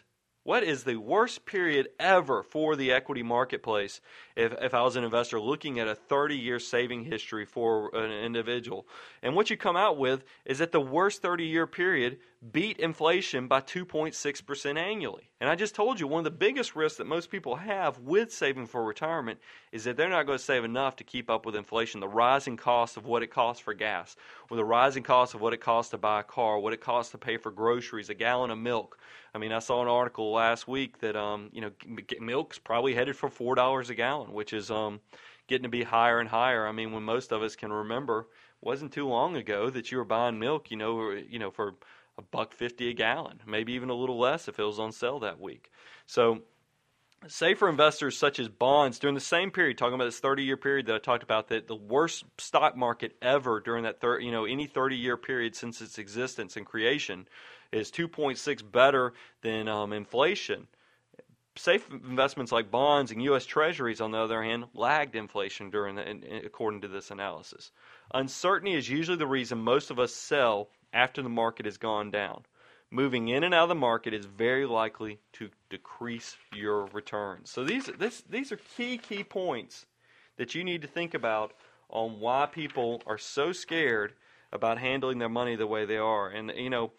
[0.48, 4.00] what is the worst period ever for the equity marketplace
[4.34, 8.10] if, if I was an investor looking at a 30 year saving history for an
[8.10, 8.86] individual?
[9.22, 12.16] And what you come out with is that the worst 30 year period
[12.52, 15.28] beat inflation by 2.6% annually.
[15.40, 18.32] And I just told you one of the biggest risks that most people have with
[18.32, 19.40] saving for retirement
[19.72, 22.56] is that they're not going to save enough to keep up with inflation, the rising
[22.56, 24.14] cost of what it costs for gas,
[24.50, 27.10] or the rising cost of what it costs to buy a car, what it costs
[27.10, 29.00] to pay for groceries, a gallon of milk.
[29.34, 31.70] I mean, I saw an article last week that um, you know
[32.20, 35.00] milk's probably headed for four dollars a gallon, which is um,
[35.48, 36.66] getting to be higher and higher.
[36.66, 38.28] I mean, when most of us can remember,
[38.60, 41.74] wasn't too long ago that you were buying milk, you know, you know for
[42.18, 45.20] a buck fifty a gallon, maybe even a little less if it was on sale
[45.20, 45.70] that week.
[46.06, 46.42] So
[47.26, 50.86] safer investors such as bonds during the same period talking about this 30 year period
[50.86, 54.44] that i talked about that the worst stock market ever during that thir- you know
[54.44, 57.26] any 30 year period since its existence and creation
[57.72, 60.68] is 2.6 better than um, inflation
[61.56, 66.08] safe investments like bonds and us treasuries on the other hand lagged inflation during the,
[66.08, 67.72] in, in, according to this analysis
[68.14, 72.44] uncertainty is usually the reason most of us sell after the market has gone down
[72.90, 77.50] moving in and out of the market is very likely to decrease your returns.
[77.50, 79.86] So these this, these are key key points
[80.36, 81.52] that you need to think about
[81.90, 84.14] on why people are so scared
[84.52, 86.28] about handling their money the way they are.
[86.28, 86.92] And you know,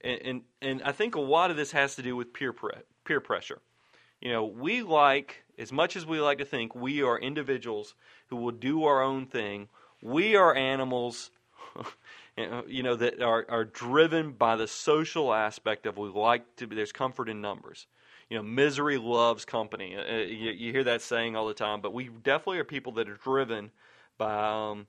[0.00, 2.82] and and, and I think a lot of this has to do with peer pre-
[3.04, 3.60] peer pressure.
[4.20, 7.94] You know, we like as much as we like to think we are individuals
[8.28, 9.68] who will do our own thing.
[10.02, 11.30] We are animals
[12.36, 16.76] you know, that are, are driven by the social aspect of we like to be,
[16.76, 17.86] there's comfort in numbers.
[18.28, 19.96] You know, misery loves company.
[19.96, 22.92] Uh, uh, you, you, hear that saying all the time, but we definitely are people
[22.92, 23.70] that are driven
[24.18, 24.86] by, um,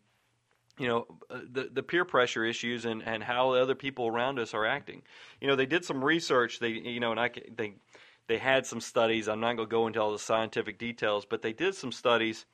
[0.77, 4.53] you know, uh, the, the peer pressure issues and, and how other people around us
[4.53, 5.03] are acting.
[5.39, 7.75] You know, they did some research, they, you know, and I, they,
[8.27, 9.29] they had some studies.
[9.29, 12.45] I'm not going to go into all the scientific details, but they did some studies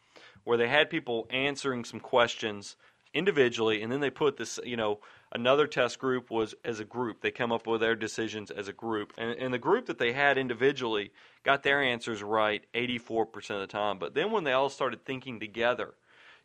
[0.43, 2.75] where they had people answering some questions
[3.13, 4.99] individually, and then they put this, you know,
[5.31, 7.21] another test group was as a group.
[7.21, 9.13] They come up with their decisions as a group.
[9.17, 11.11] And, and the group that they had individually
[11.43, 13.99] got their answers right 84% of the time.
[13.99, 15.93] But then when they all started thinking together,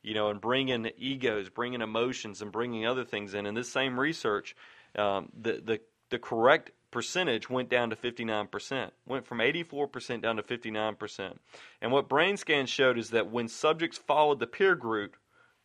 [0.03, 3.99] you know, and bringing egos, bringing emotions, and bringing other things in, in this same
[3.99, 4.55] research,
[4.97, 10.43] um, the, the, the correct percentage went down to 59%, went from 84% down to
[10.43, 11.35] 59%.
[11.83, 15.17] And what brain scans showed is that when subjects followed the peer group,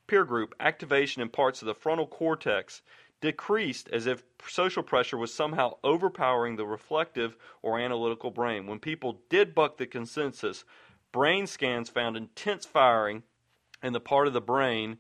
[0.07, 2.81] peer group, activation in parts of the frontal cortex
[3.21, 8.67] decreased as if social pressure was somehow overpowering the reflective or analytical brain.
[8.67, 10.65] When people did buck the consensus,
[11.13, 13.23] brain scans found intense firing
[13.81, 14.97] in the part of the brain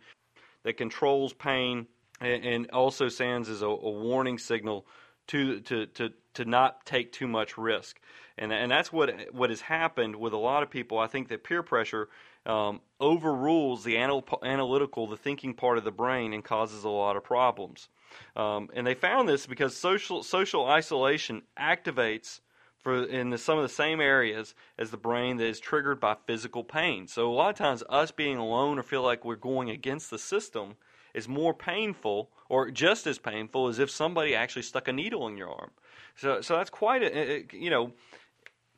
[0.63, 1.87] that controls pain
[2.21, 4.85] and also stands as a, a warning signal
[5.27, 7.99] to, to, to, to not take too much risk.
[8.37, 10.97] And, and that's what, what has happened with a lot of people.
[10.97, 12.07] I think that peer pressure
[12.45, 17.15] um, overrules the anal- analytical, the thinking part of the brain, and causes a lot
[17.15, 17.89] of problems.
[18.35, 22.41] Um, and they found this because social social isolation activates
[22.83, 26.15] for in the, some of the same areas as the brain that is triggered by
[26.27, 27.07] physical pain.
[27.07, 30.19] So a lot of times, us being alone or feel like we're going against the
[30.19, 30.75] system
[31.13, 35.37] is more painful or just as painful as if somebody actually stuck a needle in
[35.37, 35.71] your arm.
[36.15, 37.93] So, so that's quite a, you know,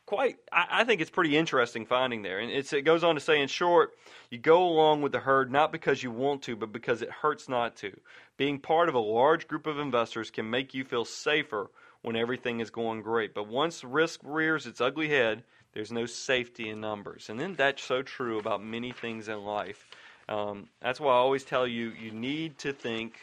[0.05, 2.39] quite I, think it's pretty interesting finding there.
[2.39, 3.95] And it goes on to say in short
[4.29, 7.49] you go along with the herd not because you want to but because it hurts
[7.49, 7.97] not to.
[8.37, 11.69] Being part of a large group of investors can make you feel safer
[12.01, 13.33] when everything is going great.
[13.33, 17.29] But once risk rears its ugly head there's no safety in numbers.
[17.29, 19.85] And then that's so true about many things in life.
[20.29, 23.19] Um, that's why i always tell you you need to think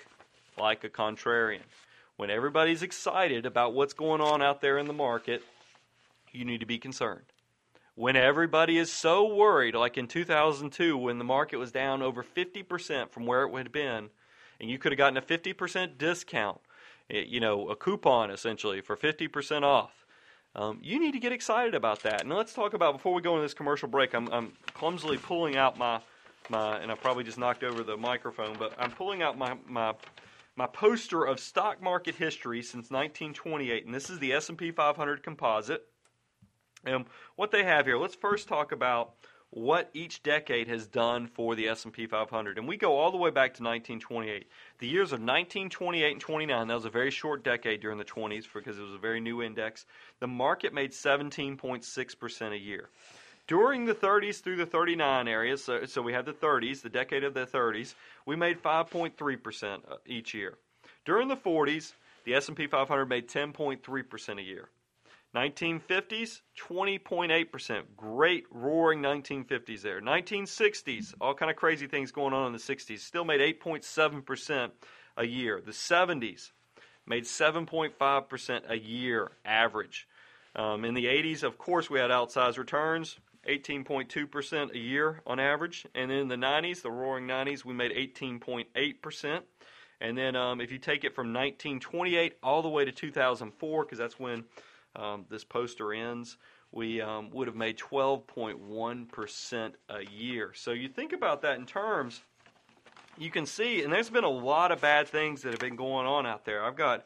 [0.58, 1.62] like a contrarian.
[2.16, 5.42] When everybody's excited about what's going on out there in the market
[6.32, 7.26] you need to be concerned.
[7.94, 13.10] When everybody is so worried, like in 2002 when the market was down over 50%
[13.10, 14.08] from where it had been,
[14.60, 16.60] and you could have gotten a 50% discount,
[17.10, 20.06] eh, you know, a coupon essentially for 50% off.
[20.54, 22.22] Um, you need to get excited about that.
[22.22, 24.14] And let's talk about before we go into this commercial break.
[24.14, 26.00] I'm, I'm clumsily pulling out my
[26.50, 29.94] my, and I probably just knocked over the microphone, but I'm pulling out my my
[30.56, 35.86] my poster of stock market history since 1928, and this is the S&P 500 composite.
[36.84, 37.04] And
[37.36, 39.14] what they have here, let's first talk about
[39.52, 42.56] what each decade has done for the S&P 500.
[42.56, 44.46] And we go all the way back to 1928.
[44.78, 48.46] The years of 1928 and 29, that was a very short decade during the 20s
[48.52, 49.84] because it was a very new index.
[50.20, 52.88] The market made 17.6% a year.
[53.46, 57.22] During the 30s through the 39 areas, so, so we have the 30s, the decade
[57.22, 60.56] of the 30s, we made 5.3% uh, each year.
[61.04, 61.92] During the 40s,
[62.24, 64.70] the S&P 500 made 10.3% a year.
[65.34, 67.82] 1950s, 20.8%.
[67.96, 70.00] Great roaring 1950s there.
[70.00, 73.00] 1960s, all kind of crazy things going on in the 60s.
[73.00, 74.70] Still made 8.7%
[75.16, 75.62] a year.
[75.64, 76.50] The 70s
[77.06, 80.06] made 7.5% a year average.
[80.54, 83.18] Um, in the 80s, of course, we had outsized returns,
[83.48, 85.86] 18.2% a year on average.
[85.94, 89.40] And then in the 90s, the roaring 90s, we made 18.8%.
[90.02, 93.98] And then um, if you take it from 1928 all the way to 2004, because
[93.98, 94.44] that's when
[94.96, 96.36] um, this poster ends,
[96.70, 100.52] we um, would have made 12.1% a year.
[100.54, 102.22] So you think about that in terms,
[103.18, 106.06] you can see, and there's been a lot of bad things that have been going
[106.06, 106.64] on out there.
[106.64, 107.04] I've got,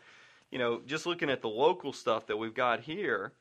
[0.51, 3.33] you know, just looking at the local stuff that we've got here,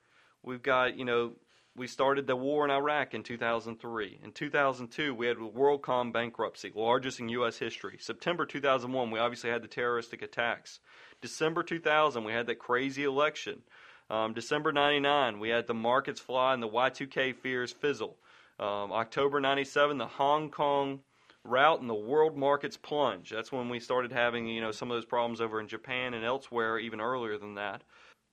[0.42, 1.34] we've got, you know,
[1.78, 4.20] we started the war in Iraq in 2003.
[4.24, 7.58] In 2002, we had the WorldCom bankruptcy, largest in U.S.
[7.58, 7.98] history.
[8.00, 10.80] September 2001, we obviously had the terroristic attacks.
[11.22, 13.62] December 2000, we had that crazy election.
[14.10, 18.18] Um, December 99, we had the markets fly and the Y2K fears fizzle.
[18.60, 21.00] Um, October 97, the Hong Kong
[21.44, 23.30] rout and the world markets plunge.
[23.30, 26.24] That's when we started having, you know, some of those problems over in Japan and
[26.24, 27.84] elsewhere even earlier than that.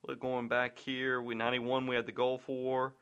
[0.07, 2.93] Look, going back here, we 91 we had the Gulf War.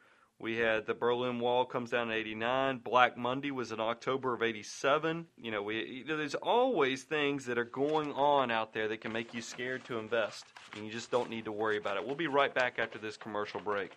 [0.42, 2.80] We had the Berlin Wall comes down in 89.
[2.80, 5.28] Black Monday was in October of 87.
[5.38, 9.02] You know, we you know, there's always things that are going on out there that
[9.02, 10.46] can make you scared to invest.
[10.76, 12.04] And you just don't need to worry about it.
[12.04, 13.92] We'll be right back after this commercial break.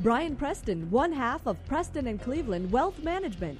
[0.00, 3.58] Brian Preston, one half of Preston and Cleveland Wealth Management.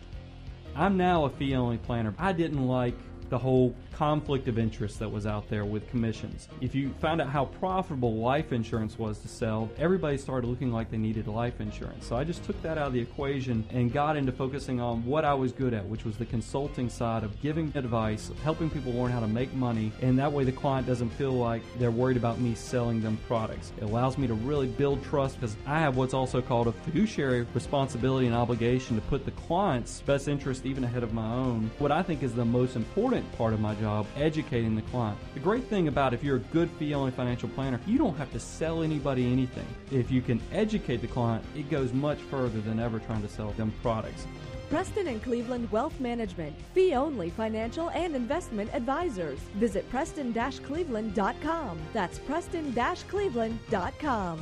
[0.77, 2.15] I'm now a fee only planner.
[2.19, 2.99] I didn't like
[3.33, 6.49] the whole conflict of interest that was out there with commissions.
[6.61, 10.91] If you found out how profitable life insurance was to sell, everybody started looking like
[10.91, 12.07] they needed life insurance.
[12.07, 15.25] So I just took that out of the equation and got into focusing on what
[15.25, 19.11] I was good at, which was the consulting side of giving advice, helping people learn
[19.11, 22.39] how to make money, and that way the client doesn't feel like they're worried about
[22.39, 23.73] me selling them products.
[23.79, 27.47] It allows me to really build trust because I have what's also called a fiduciary
[27.55, 31.71] responsibility and obligation to put the client's best interest even ahead of my own.
[31.79, 35.19] What I think is the most important part of my job, educating the client.
[35.35, 38.33] The great thing about if you're a good fee only financial planner, you don't have
[38.33, 39.67] to sell anybody anything.
[39.91, 43.51] If you can educate the client, it goes much further than ever trying to sell
[43.53, 44.27] them products.
[44.73, 49.39] Preston and Cleveland Wealth Management, fee only financial and investment advisors.
[49.57, 51.79] Visit preston cleveland.com.
[51.93, 52.75] That's preston
[53.09, 54.41] cleveland.com.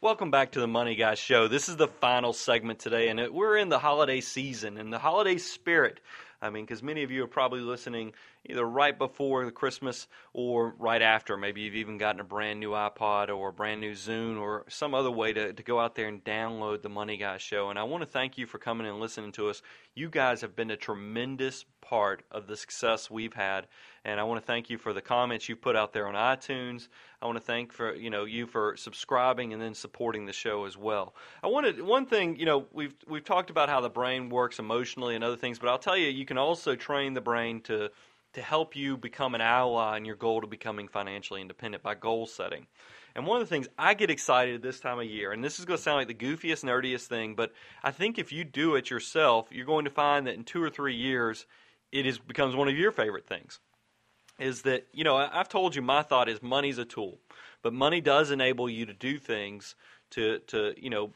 [0.00, 1.48] Welcome back to the Money Guys Show.
[1.48, 5.36] This is the final segment today, and we're in the holiday season and the holiday
[5.38, 5.98] spirit.
[6.40, 8.12] I mean, because many of you are probably listening
[8.48, 11.36] either right before the Christmas or right after.
[11.36, 14.94] Maybe you've even gotten a brand new iPod or a brand new Zune or some
[14.94, 17.70] other way to, to go out there and download the Money Guy show.
[17.70, 19.62] And I want to thank you for coming and listening to us.
[19.94, 23.66] You guys have been a tremendous part of the success we've had.
[24.04, 26.88] And I want to thank you for the comments you put out there on iTunes.
[27.20, 30.64] I want to thank for you know you for subscribing and then supporting the show
[30.64, 31.14] as well.
[31.42, 35.14] I wanted one thing you know we've we've talked about how the brain works emotionally
[35.14, 37.90] and other things, but I'll tell you you can also train the brain to
[38.34, 42.26] to help you become an ally in your goal to becoming financially independent by goal
[42.26, 42.66] setting.
[43.14, 45.58] And one of the things I get excited at this time of year, and this
[45.58, 48.76] is going to sound like the goofiest, nerdiest thing, but I think if you do
[48.76, 51.46] it yourself, you're going to find that in two or three years,
[51.90, 53.60] it is becomes one of your favorite things.
[54.38, 57.18] Is that you know I've told you my thought is money's a tool,
[57.62, 59.74] but money does enable you to do things
[60.10, 61.12] to to you know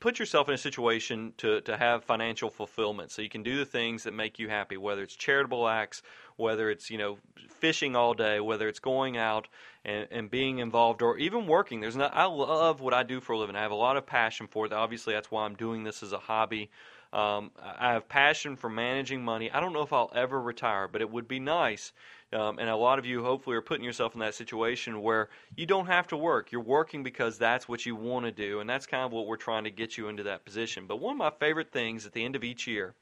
[0.00, 3.10] put yourself in a situation to, to have financial fulfillment.
[3.10, 6.02] So you can do the things that make you happy whether it's charitable acts
[6.36, 9.48] whether it's you know fishing all day whether it's going out
[9.84, 11.80] and, and being involved or even working.
[11.80, 13.56] There's not i love what i do for a living.
[13.56, 14.72] I have a lot of passion for it.
[14.72, 16.70] Obviously that's why i'm doing this as a hobby
[17.12, 19.50] um, I have passion for managing money.
[19.50, 21.92] I don't know if I'll ever retire, but it would be nice.
[22.32, 25.64] Um, and a lot of you hopefully are putting yourself in that situation where you
[25.64, 26.50] don't have to work.
[26.50, 29.36] You're working because that's what you want to do, and that's kind of what we're
[29.36, 30.86] trying to get you into that position.
[30.86, 32.94] But one of my favorite things at the end of each year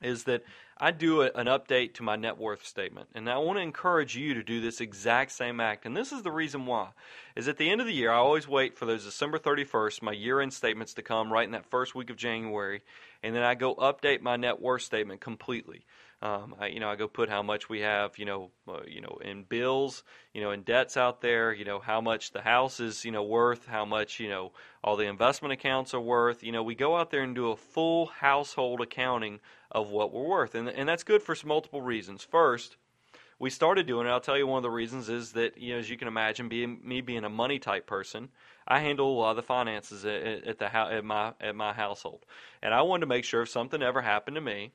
[0.00, 0.42] is that
[0.82, 3.10] I do a, an update to my net worth statement.
[3.14, 5.84] And I want to encourage you to do this exact same act.
[5.84, 6.88] And this is the reason why.
[7.36, 10.12] Is at the end of the year, I always wait for those December 31st, my
[10.12, 12.80] year end statements to come right in that first week of January.
[13.22, 15.84] And then I go update my net worth statement completely.
[16.22, 19.00] Um, I, you know, I go put how much we have, you know, uh, you
[19.00, 20.02] know, in bills,
[20.34, 23.22] you know, in debts out there, you know, how much the house is, you know,
[23.22, 24.52] worth, how much, you know,
[24.84, 26.42] all the investment accounts are worth.
[26.42, 30.26] You know, we go out there and do a full household accounting of what we're
[30.26, 32.22] worth, and and that's good for multiple reasons.
[32.22, 32.76] First,
[33.38, 34.10] we started doing it.
[34.10, 36.48] I'll tell you one of the reasons is that you know, as you can imagine,
[36.48, 38.28] being me being a money type person,
[38.68, 42.24] I handle a lot of the finances at, at the at my at my household,
[42.62, 44.72] and I wanted to make sure if something ever happened to me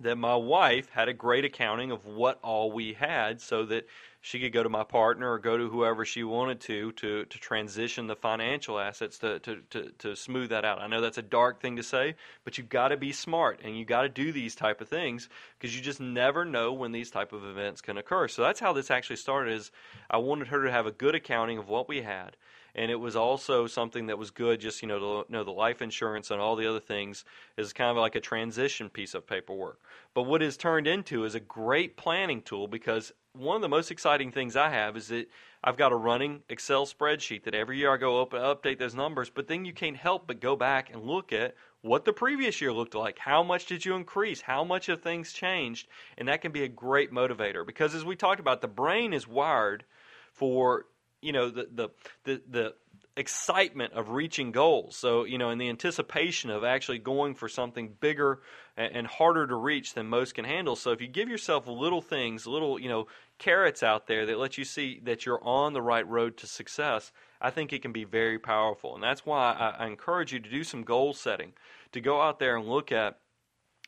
[0.00, 3.86] that my wife had a great accounting of what all we had so that
[4.20, 7.38] she could go to my partner or go to whoever she wanted to to, to
[7.38, 10.80] transition the financial assets to, to, to, to smooth that out.
[10.80, 13.78] I know that's a dark thing to say, but you've got to be smart and
[13.78, 17.10] you've got to do these type of things because you just never know when these
[17.10, 18.28] type of events can occur.
[18.28, 19.70] So that's how this actually started is
[20.10, 22.36] I wanted her to have a good accounting of what we had
[22.78, 24.60] and it was also something that was good.
[24.60, 27.24] Just you know, to know the life insurance and all the other things
[27.56, 29.80] is kind of like a transition piece of paperwork.
[30.14, 33.90] But what is turned into is a great planning tool because one of the most
[33.90, 35.28] exciting things I have is that
[35.62, 39.30] I've got a running Excel spreadsheet that every year I go up update those numbers.
[39.30, 42.72] But then you can't help but go back and look at what the previous year
[42.72, 43.18] looked like.
[43.18, 44.40] How much did you increase?
[44.40, 45.88] How much have things changed?
[46.16, 49.26] And that can be a great motivator because as we talked about, the brain is
[49.26, 49.84] wired
[50.32, 50.86] for
[51.20, 51.88] you know the the
[52.24, 52.74] the, the
[53.18, 54.96] excitement of reaching goals.
[54.96, 58.40] So, you know, in the anticipation of actually going for something bigger
[58.76, 60.76] and, harder to reach than most can handle.
[60.76, 63.08] So, if you give yourself little things, little, you know,
[63.38, 67.12] carrots out there that let you see that you're on the right road to success,
[67.40, 68.94] I think it can be very powerful.
[68.94, 71.52] And that's why I, I encourage you to do some goal setting,
[71.92, 73.18] to go out there and look at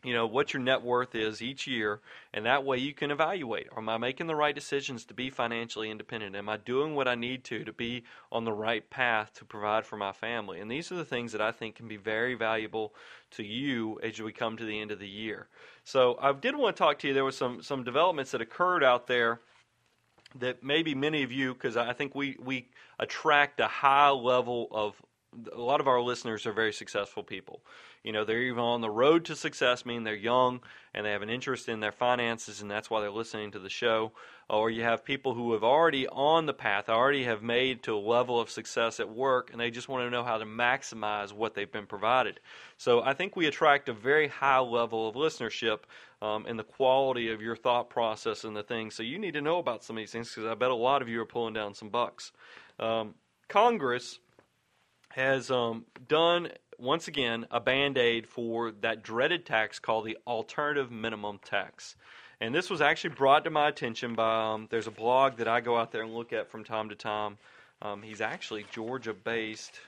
[0.03, 2.01] you know what your net worth is each year
[2.33, 5.91] and that way you can evaluate am i making the right decisions to be financially
[5.91, 6.35] independent?
[6.35, 9.85] Am i doing what i need to to be on the right path to provide
[9.85, 10.61] for my family?
[10.61, 12.95] And these are the things that i think can be very valuable
[13.33, 15.49] to you as we come to the end of the year.
[15.85, 17.15] So i did want to talk to you.
[17.15, 19.41] There was some some developments that occurred out there
[20.37, 24.95] that maybe many of you because i think we we attract a high level of
[25.53, 27.61] a lot of our listeners are very successful people
[28.03, 30.61] you know, they're even on the road to success, meaning they're young
[30.95, 33.69] and they have an interest in their finances, and that's why they're listening to the
[33.69, 34.13] show.
[34.49, 38.01] Or you have people who have already on the path, already have made to a
[38.01, 41.55] level of success at work, and they just want to know how to maximize what
[41.55, 42.41] they've been provided.
[42.79, 45.81] So I think we attract a very high level of listenership
[46.23, 48.95] um, and the quality of your thought process and the things.
[48.95, 51.03] So you need to know about some of these things because I bet a lot
[51.03, 52.33] of you are pulling down some bucks.
[52.81, 53.15] Um,
[53.47, 54.19] Congress
[55.11, 56.51] has um, done
[56.81, 61.95] once again, a band aid for that dreaded tax called the alternative minimum tax.
[62.41, 65.61] And this was actually brought to my attention by um, there's a blog that I
[65.61, 67.37] go out there and look at from time to time.
[67.83, 69.79] Um, he's actually Georgia based.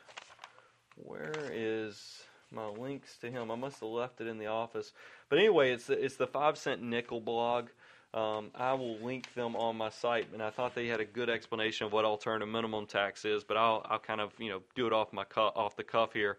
[0.96, 3.50] Where is my links to him?
[3.50, 4.92] I must have left it in the office.
[5.30, 7.68] But anyway, it's the, it's the five cent nickel blog.
[8.14, 11.30] Um, I will link them on my site, and I thought they had a good
[11.30, 13.42] explanation of what alternative minimum tax is.
[13.42, 16.12] But I'll I'll kind of you know do it off my cu- off the cuff
[16.12, 16.36] here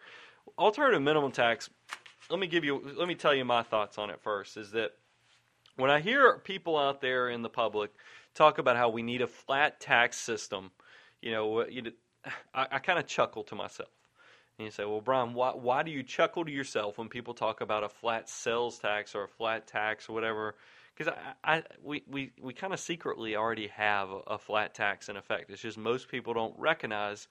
[0.58, 1.70] alternative minimum tax.
[2.30, 2.82] Let me give you.
[2.96, 4.58] Let me tell you my thoughts on it first.
[4.58, 4.92] Is that
[5.76, 7.92] when I hear people out there in the public
[8.34, 10.72] talk about how we need a flat tax system,
[11.22, 11.92] you know, you,
[12.54, 13.90] I, I kind of chuckle to myself.
[14.58, 17.62] And you say, well, Brian, why, why do you chuckle to yourself when people talk
[17.62, 20.56] about a flat sales tax or a flat tax or whatever?
[20.96, 21.14] Because
[21.44, 25.50] I, I, we, we, we kind of secretly already have a, flat tax in effect.
[25.50, 27.28] It's just most people don't recognize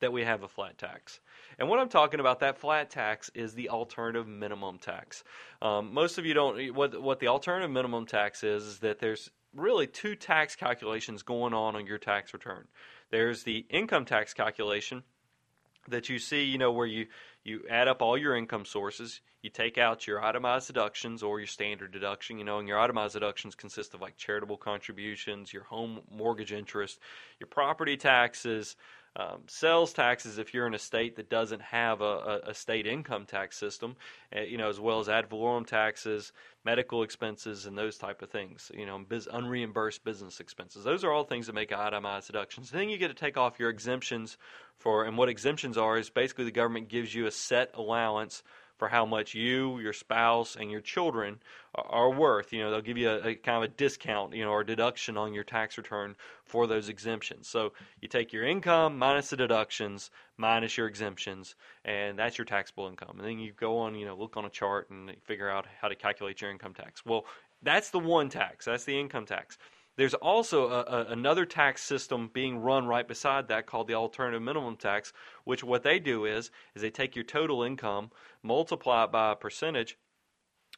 [0.00, 1.20] that we have a flat tax.
[1.58, 5.24] And what I'm talking about, that flat tax, is the alternative minimum tax.
[5.62, 6.74] Um, most of you don't.
[6.74, 11.54] What what the alternative minimum tax is is that there's really two tax calculations going
[11.54, 12.66] on on your tax return.
[13.10, 15.02] There's the income tax calculation
[15.88, 17.06] that you see, you know, where you
[17.44, 21.46] you add up all your income sources, you take out your itemized deductions or your
[21.46, 26.00] standard deduction, you know, and your itemized deductions consist of like charitable contributions, your home
[26.10, 26.98] mortgage interest,
[27.38, 28.74] your property taxes,
[29.18, 33.24] um, sales taxes if you're in a state that doesn't have a, a, state income
[33.24, 33.96] tax system,
[34.36, 36.32] uh, you know, as well as ad valorem taxes,
[36.66, 38.70] medical expenses, and those type of things.
[38.74, 40.84] You know, biz, unreimbursed business expenses.
[40.84, 42.70] Those are all things that make itemized deductions.
[42.70, 44.36] Then you get to take off your exemptions
[44.76, 48.42] for, and what exemptions are is basically the government gives you a set allowance
[48.78, 51.38] for how much you, your spouse, and your children
[51.74, 52.52] are worth.
[52.52, 55.16] You know, they'll give you a, a, kind of a discount, you know, or deduction
[55.16, 57.48] on your tax return for those exemptions.
[57.48, 61.54] So you take your income minus the deductions minus your exemptions,
[61.84, 63.18] and that's your taxable income.
[63.18, 65.88] And then you go on, you know, look on a chart and figure out how
[65.88, 67.04] to calculate your income tax.
[67.04, 67.24] Well,
[67.62, 68.66] that's the one tax.
[68.66, 69.58] That's the income tax.
[69.96, 74.42] There's also a, a, another tax system being run right beside that called the alternative
[74.42, 75.12] minimum tax,
[75.44, 78.10] which what they do is is they take your total income,
[78.42, 79.96] multiply it by a percentage,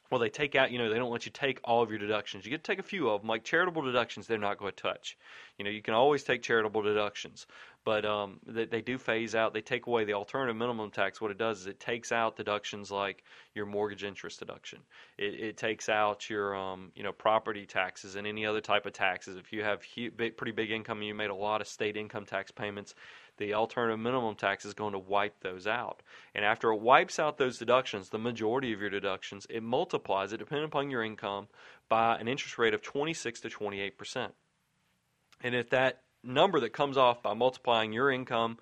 [0.09, 2.45] well, they take out, you know, they don't let you take all of your deductions.
[2.45, 4.81] You get to take a few of them, like charitable deductions, they're not going to
[4.81, 5.17] touch.
[5.57, 7.45] You know, you can always take charitable deductions,
[7.85, 11.21] but um, they, they do phase out, they take away the alternative minimum tax.
[11.21, 14.79] What it does is it takes out deductions like your mortgage interest deduction.
[15.17, 18.93] It, it takes out your, um, you know, property taxes and any other type of
[18.93, 19.37] taxes.
[19.37, 21.97] If you have huge, big, pretty big income and you made a lot of state
[21.97, 22.95] income tax payments,
[23.39, 26.03] the alternative minimum tax is going to wipe those out.
[26.35, 30.37] And after it wipes out those deductions, the majority of your deductions, it multiplies it,
[30.37, 31.47] depending upon your income,
[31.89, 34.33] by an interest rate of 26 to 28 percent.
[35.41, 38.59] And if that number that comes off by multiplying your income,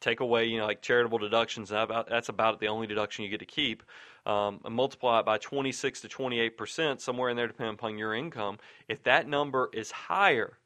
[0.00, 3.46] take away, you know, like charitable deductions, that's about the only deduction you get to
[3.46, 3.82] keep,
[4.24, 8.14] um, and multiply it by 26 to 28 percent, somewhere in there, depending upon your
[8.14, 8.58] income.
[8.88, 10.58] If that number is higher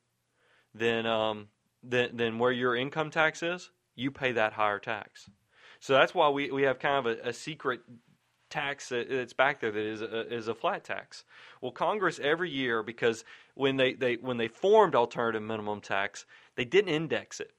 [0.74, 1.49] than um,
[1.83, 5.28] than, than where your income tax is, you pay that higher tax.
[5.81, 7.81] So that's why we, we have kind of a, a secret
[8.51, 11.24] tax that's back there that is a, is a flat tax.
[11.61, 13.24] Well, Congress every year because
[13.55, 16.26] when they, they when they formed alternative minimum tax,
[16.57, 17.53] they didn't index it.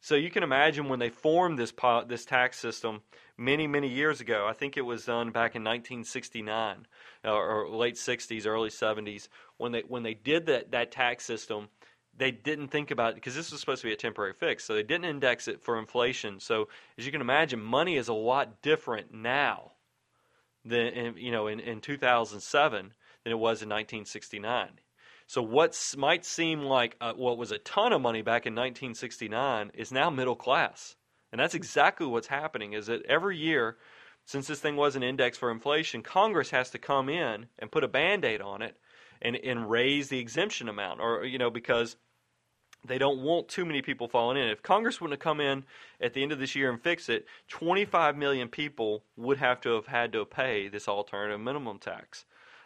[0.00, 1.72] So you can imagine when they formed this
[2.08, 3.02] this tax system
[3.38, 4.46] many many years ago.
[4.48, 6.86] I think it was done back in 1969
[7.24, 11.24] or, uh, or late 60s, early 70s when they when they did that that tax
[11.24, 11.68] system.
[12.16, 14.82] They didn't think about because this was supposed to be a temporary fix, so they
[14.82, 16.40] didn't index it for inflation.
[16.40, 19.72] So as you can imagine, money is a lot different now
[20.64, 22.92] than you know in, in 2007
[23.24, 24.68] than it was in 1969.
[25.26, 29.70] So what might seem like uh, what was a ton of money back in 1969
[29.74, 30.96] is now middle class.
[31.30, 33.78] And that's exactly what's happening is that every year
[34.24, 37.84] since this thing was an index for inflation, Congress has to come in and put
[37.84, 38.76] a band-aid on it
[39.22, 41.96] and, and raise the exemption amount or you know because
[42.84, 44.48] they don't want too many people falling in.
[44.48, 45.64] If Congress wouldn't have come in
[46.00, 49.76] at the end of this year and fix it, 25 million people would have to
[49.76, 52.24] have had to pay this alternative minimum tax.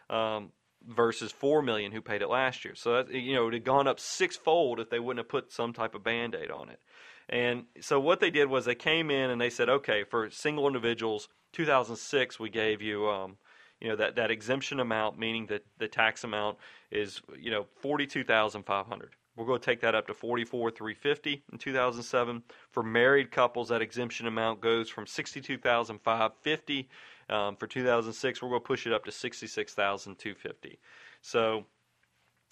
[0.09, 0.53] Um,
[0.89, 2.75] versus four million who paid it last year.
[2.75, 5.73] So that you know it had gone up sixfold if they wouldn't have put some
[5.73, 6.81] type of band aid on it.
[7.29, 10.69] And so what they did was they came in and they said, okay, for single
[10.69, 13.09] individuals, 2006 we gave you.
[13.09, 13.37] Um,
[13.81, 16.59] you know that, that exemption amount, meaning that the tax amount
[16.91, 19.14] is you know forty two thousand five hundred.
[19.37, 22.43] We're going to take that up to forty four three fifty in two thousand seven.
[22.70, 26.89] For married couples, that exemption amount goes from sixty two thousand five fifty
[27.29, 30.79] um, for 2006, we're going to push it up to 66,250.
[31.22, 31.64] So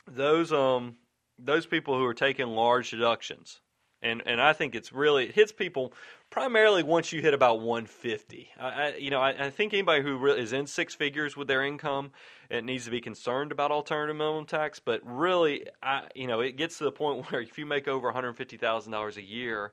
[0.07, 0.97] those um
[1.39, 3.61] those people who are taking large deductions,
[4.05, 5.93] and and I think it's really it hits people
[6.31, 8.51] primarily once you hit about 150.
[8.61, 11.65] I, I you know I, I, think anybody who is in six figures with their
[11.65, 12.13] income,
[12.51, 14.79] it needs to be concerned about alternative minimum tax.
[14.79, 18.07] But really, I you know it gets to the point where if you make over
[18.07, 19.73] 150 thousand dollars a year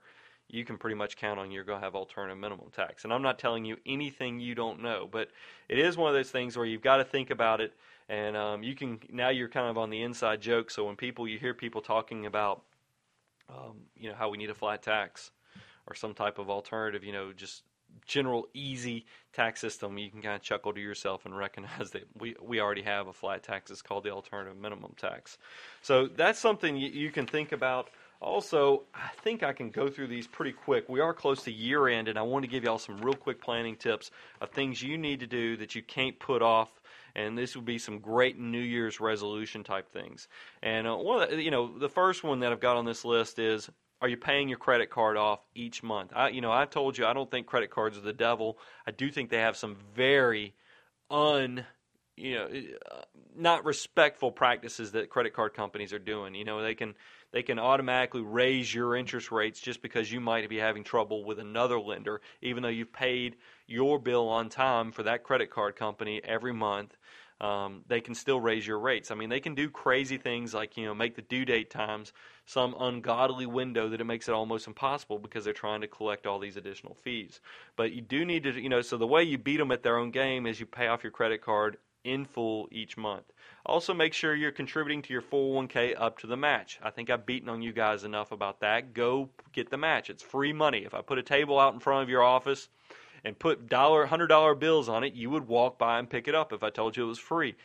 [0.52, 3.06] you can pretty much count on you're going to have alternative minimum tax.
[3.06, 5.30] And I'm not telling you anything you don't know, but
[5.70, 7.74] it is one of those things where you've got to think about it.
[8.10, 10.70] And um, you can now you're kind of on the inside joke.
[10.70, 12.64] So when people you hear people talking about,
[13.52, 15.32] um, you know, how we need a flat tax
[15.88, 17.64] or some type of alternative, you know, just
[18.06, 22.36] general easy tax system, you can kind of chuckle to yourself and recognize that we,
[22.42, 23.72] we already have a flat tax.
[23.72, 25.38] It's called the alternative minimum tax.
[25.82, 27.90] So that's something you, you can think about.
[28.22, 30.88] Also, I think I can go through these pretty quick.
[30.88, 33.42] We are close to year end, and I want to give y'all some real quick
[33.42, 36.81] planning tips of things you need to do that you can't put off.
[37.16, 40.28] And this would be some great New Year's resolution type things.
[40.64, 43.40] And uh, one, the, you know, the first one that I've got on this list
[43.40, 43.70] is:
[44.02, 46.12] Are you paying your credit card off each month?
[46.16, 48.58] I, you know, I told you I don't think credit cards are the devil.
[48.88, 50.56] I do think they have some very
[51.10, 51.66] un
[52.22, 52.48] you know
[52.92, 53.02] uh,
[53.36, 56.94] not respectful practices that credit card companies are doing you know they can
[57.32, 61.40] they can automatically raise your interest rates just because you might be having trouble with
[61.40, 66.22] another lender, even though you've paid your bill on time for that credit card company
[66.24, 66.98] every month.
[67.40, 69.10] Um, they can still raise your rates.
[69.10, 72.14] I mean, they can do crazy things like you know make the due date times
[72.46, 76.38] some ungodly window that it makes it almost impossible because they're trying to collect all
[76.38, 77.42] these additional fees.
[77.76, 79.98] But you do need to, you know, so the way you beat them at their
[79.98, 83.32] own game is you pay off your credit card in full each month.
[83.66, 86.80] Also, make sure you're contributing to your 401k up to the match.
[86.82, 88.94] I think I've beaten on you guys enough about that.
[88.94, 90.10] Go get the match.
[90.10, 90.80] It's free money.
[90.80, 92.70] If I put a table out in front of your office
[93.24, 96.36] and put dollar, hundred dollar bills on it, you would walk by and pick it
[96.36, 97.56] up if I told you it was free.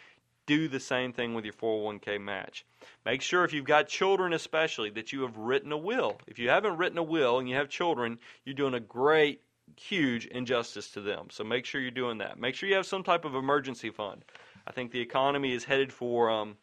[0.47, 2.64] Do the same thing with your 401k match.
[3.05, 6.20] Make sure if you've got children, especially, that you have written a will.
[6.26, 9.41] If you haven't written a will and you have children, you're doing a great
[9.77, 11.29] huge injustice to them.
[11.31, 12.39] So make sure you're doing that.
[12.39, 14.25] Make sure you have some type of emergency fund.
[14.67, 16.57] I think the economy is headed for um,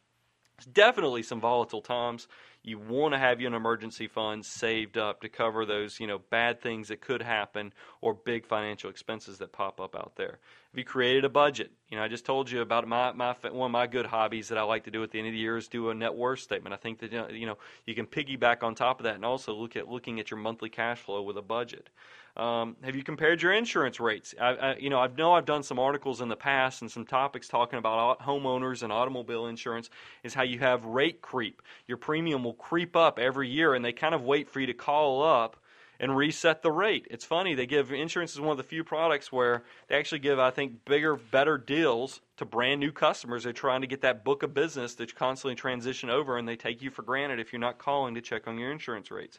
[0.72, 2.28] definitely some volatile times.
[2.66, 6.62] You want to have your emergency fund saved up to cover those, you know, bad
[6.62, 10.40] things that could happen or big financial expenses that pop up out there.
[10.72, 13.68] If you created a budget, you know, I just told you about my, my one
[13.68, 15.58] of my good hobbies that I like to do at the end of the year
[15.58, 16.74] is do a net worth statement.
[16.74, 19.76] I think that you know you can piggyback on top of that and also look
[19.76, 21.90] at looking at your monthly cash flow with a budget.
[22.36, 24.34] Um, have you compared your insurance rates?
[24.42, 27.06] I, I, you know, I know I've done some articles in the past and some
[27.06, 29.92] topics talking about homeowners and automobile insurance.
[30.24, 31.62] Is how you have rate creep.
[31.88, 34.74] Your premium will creep up every year, and they kind of wait for you to
[34.74, 35.58] call up
[36.00, 37.08] and reset the rate.
[37.12, 40.40] It's funny they give insurance is one of the few products where they actually give
[40.40, 43.44] I think bigger, better deals to brand new customers.
[43.44, 46.82] They're trying to get that book of business that constantly transition over, and they take
[46.82, 49.38] you for granted if you're not calling to check on your insurance rates.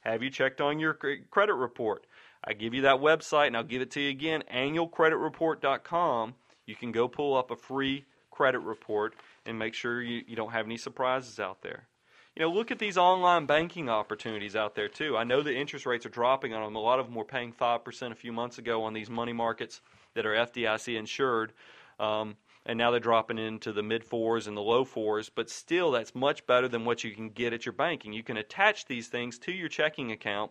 [0.00, 0.96] Have you checked on your
[1.30, 2.06] credit report?
[2.46, 6.34] I give you that website and I'll give it to you again annualcreditreport.com.
[6.66, 10.52] You can go pull up a free credit report and make sure you, you don't
[10.52, 11.88] have any surprises out there.
[12.36, 15.16] You know, look at these online banking opportunities out there too.
[15.16, 16.76] I know the interest rates are dropping on them.
[16.76, 19.80] A lot of them were paying 5% a few months ago on these money markets
[20.14, 21.52] that are FDIC insured.
[21.98, 22.36] Um,
[22.66, 26.14] and now they're dropping into the mid fours and the low fours, but still that's
[26.14, 28.12] much better than what you can get at your banking.
[28.12, 30.50] You can attach these things to your checking account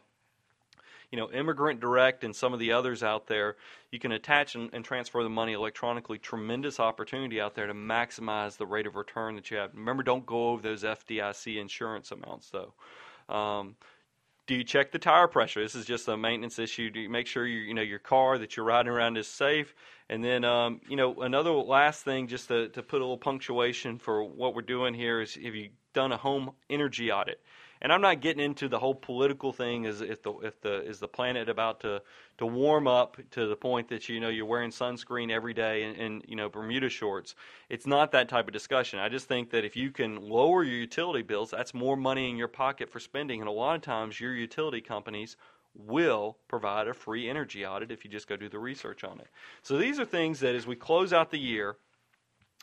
[1.11, 3.55] you know, Emigrant Direct and some of the others out there,
[3.91, 6.17] you can attach and, and transfer the money electronically.
[6.17, 9.73] Tremendous opportunity out there to maximize the rate of return that you have.
[9.73, 12.73] Remember, don't go over those FDIC insurance amounts though.
[13.33, 13.75] Um,
[14.47, 15.61] do you check the tire pressure?
[15.61, 16.91] This is just a maintenance issue.
[16.91, 19.73] Do you make sure you you know your car that you're riding around is safe?
[20.07, 23.97] And then um, you know another last thing, just to, to put a little punctuation
[23.97, 27.41] for what we're doing here is if you done a home energy audit.
[27.85, 29.85] And I'm not getting into the whole political thing.
[29.85, 32.01] Is if the if the is the planet about to
[32.39, 35.95] to warm up to the point that you know you're wearing sunscreen every day and,
[35.95, 37.35] and you know Bermuda shorts?
[37.69, 38.97] It's not that type of discussion.
[38.97, 42.37] I just think that if you can lower your utility bills, that's more money in
[42.37, 43.39] your pocket for spending.
[43.39, 45.37] And a lot of times, your utility companies
[45.75, 49.27] will provide a free energy audit if you just go do the research on it.
[49.61, 51.75] So these are things that as we close out the year,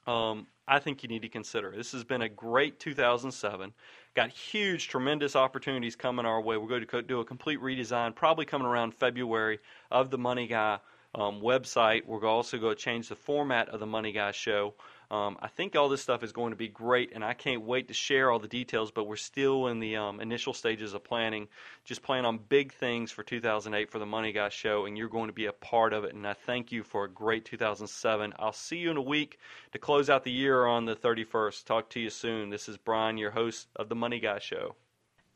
[0.04, 1.72] um, I think you need to consider.
[1.76, 3.72] This has been a great 2007.
[4.14, 6.58] Got huge, tremendous opportunities coming our way.
[6.58, 9.58] We're going to do a complete redesign, probably coming around February,
[9.90, 10.78] of the Money Guy
[11.14, 12.04] um, website.
[12.04, 14.74] We're also going to change the format of the Money Guy show.
[15.12, 17.88] Um, I think all this stuff is going to be great, and I can't wait
[17.88, 18.90] to share all the details.
[18.90, 21.48] But we're still in the um, initial stages of planning.
[21.84, 25.26] Just plan on big things for 2008 for the Money Guy Show, and you're going
[25.26, 26.14] to be a part of it.
[26.14, 28.32] And I thank you for a great 2007.
[28.38, 29.38] I'll see you in a week
[29.72, 31.66] to close out the year on the 31st.
[31.66, 32.48] Talk to you soon.
[32.48, 34.76] This is Brian, your host of the Money Guy Show.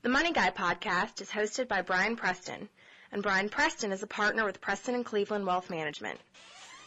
[0.01, 2.71] The Money Guy podcast is hosted by Brian Preston,
[3.13, 6.19] and Brian Preston is a partner with Preston and Cleveland Wealth Management.